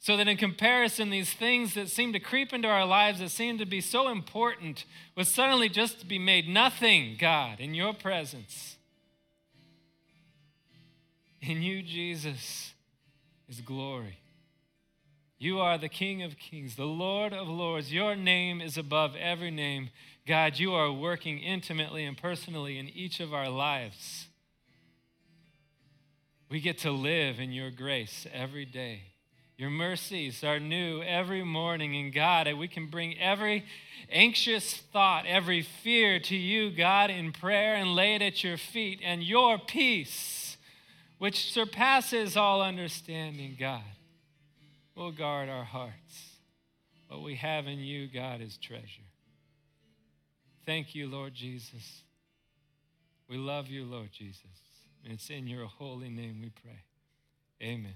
so 0.00 0.16
that 0.16 0.26
in 0.26 0.36
comparison 0.36 1.10
these 1.10 1.32
things 1.32 1.74
that 1.74 1.88
seem 1.88 2.12
to 2.12 2.18
creep 2.18 2.52
into 2.52 2.66
our 2.66 2.84
lives 2.84 3.20
that 3.20 3.30
seem 3.30 3.58
to 3.58 3.66
be 3.66 3.80
so 3.80 4.08
important 4.08 4.84
would 5.16 5.28
suddenly 5.28 5.68
just 5.68 6.08
be 6.08 6.18
made 6.18 6.48
nothing 6.48 7.16
god 7.18 7.60
in 7.60 7.74
your 7.74 7.94
presence 7.94 8.76
in 11.40 11.62
you 11.62 11.82
jesus 11.82 12.74
is 13.48 13.60
glory 13.60 14.20
you 15.40 15.58
are 15.58 15.78
the 15.78 15.88
King 15.88 16.22
of 16.22 16.36
kings, 16.38 16.76
the 16.76 16.84
Lord 16.84 17.32
of 17.32 17.48
lords. 17.48 17.90
Your 17.90 18.14
name 18.14 18.60
is 18.60 18.76
above 18.76 19.16
every 19.16 19.50
name. 19.50 19.88
God, 20.26 20.58
you 20.58 20.74
are 20.74 20.92
working 20.92 21.38
intimately 21.38 22.04
and 22.04 22.14
personally 22.14 22.78
in 22.78 22.90
each 22.90 23.20
of 23.20 23.32
our 23.32 23.48
lives. 23.48 24.28
We 26.50 26.60
get 26.60 26.76
to 26.80 26.90
live 26.90 27.40
in 27.40 27.52
your 27.52 27.70
grace 27.70 28.26
every 28.34 28.66
day. 28.66 29.09
Your 29.60 29.68
mercies 29.68 30.42
are 30.42 30.58
new 30.58 31.02
every 31.02 31.44
morning. 31.44 31.94
And 31.94 32.14
God, 32.14 32.50
we 32.54 32.66
can 32.66 32.86
bring 32.86 33.18
every 33.18 33.66
anxious 34.10 34.74
thought, 34.74 35.26
every 35.26 35.60
fear 35.60 36.18
to 36.18 36.34
you, 36.34 36.70
God, 36.70 37.10
in 37.10 37.30
prayer 37.30 37.74
and 37.74 37.94
lay 37.94 38.14
it 38.14 38.22
at 38.22 38.42
your 38.42 38.56
feet. 38.56 39.00
And 39.04 39.22
your 39.22 39.58
peace, 39.58 40.56
which 41.18 41.52
surpasses 41.52 42.38
all 42.38 42.62
understanding, 42.62 43.54
God 43.60 43.82
will 44.94 45.12
guard 45.12 45.50
our 45.50 45.64
hearts. 45.64 46.38
What 47.08 47.20
we 47.20 47.34
have 47.34 47.66
in 47.66 47.80
you, 47.80 48.08
God, 48.08 48.40
is 48.40 48.56
treasure. 48.56 49.10
Thank 50.64 50.94
you, 50.94 51.06
Lord 51.06 51.34
Jesus. 51.34 52.00
We 53.28 53.36
love 53.36 53.68
you, 53.68 53.84
Lord 53.84 54.08
Jesus. 54.10 54.40
And 55.04 55.12
it's 55.12 55.28
in 55.28 55.46
your 55.46 55.66
holy 55.66 56.08
name 56.08 56.40
we 56.40 56.48
pray. 56.48 56.80
Amen. 57.62 57.92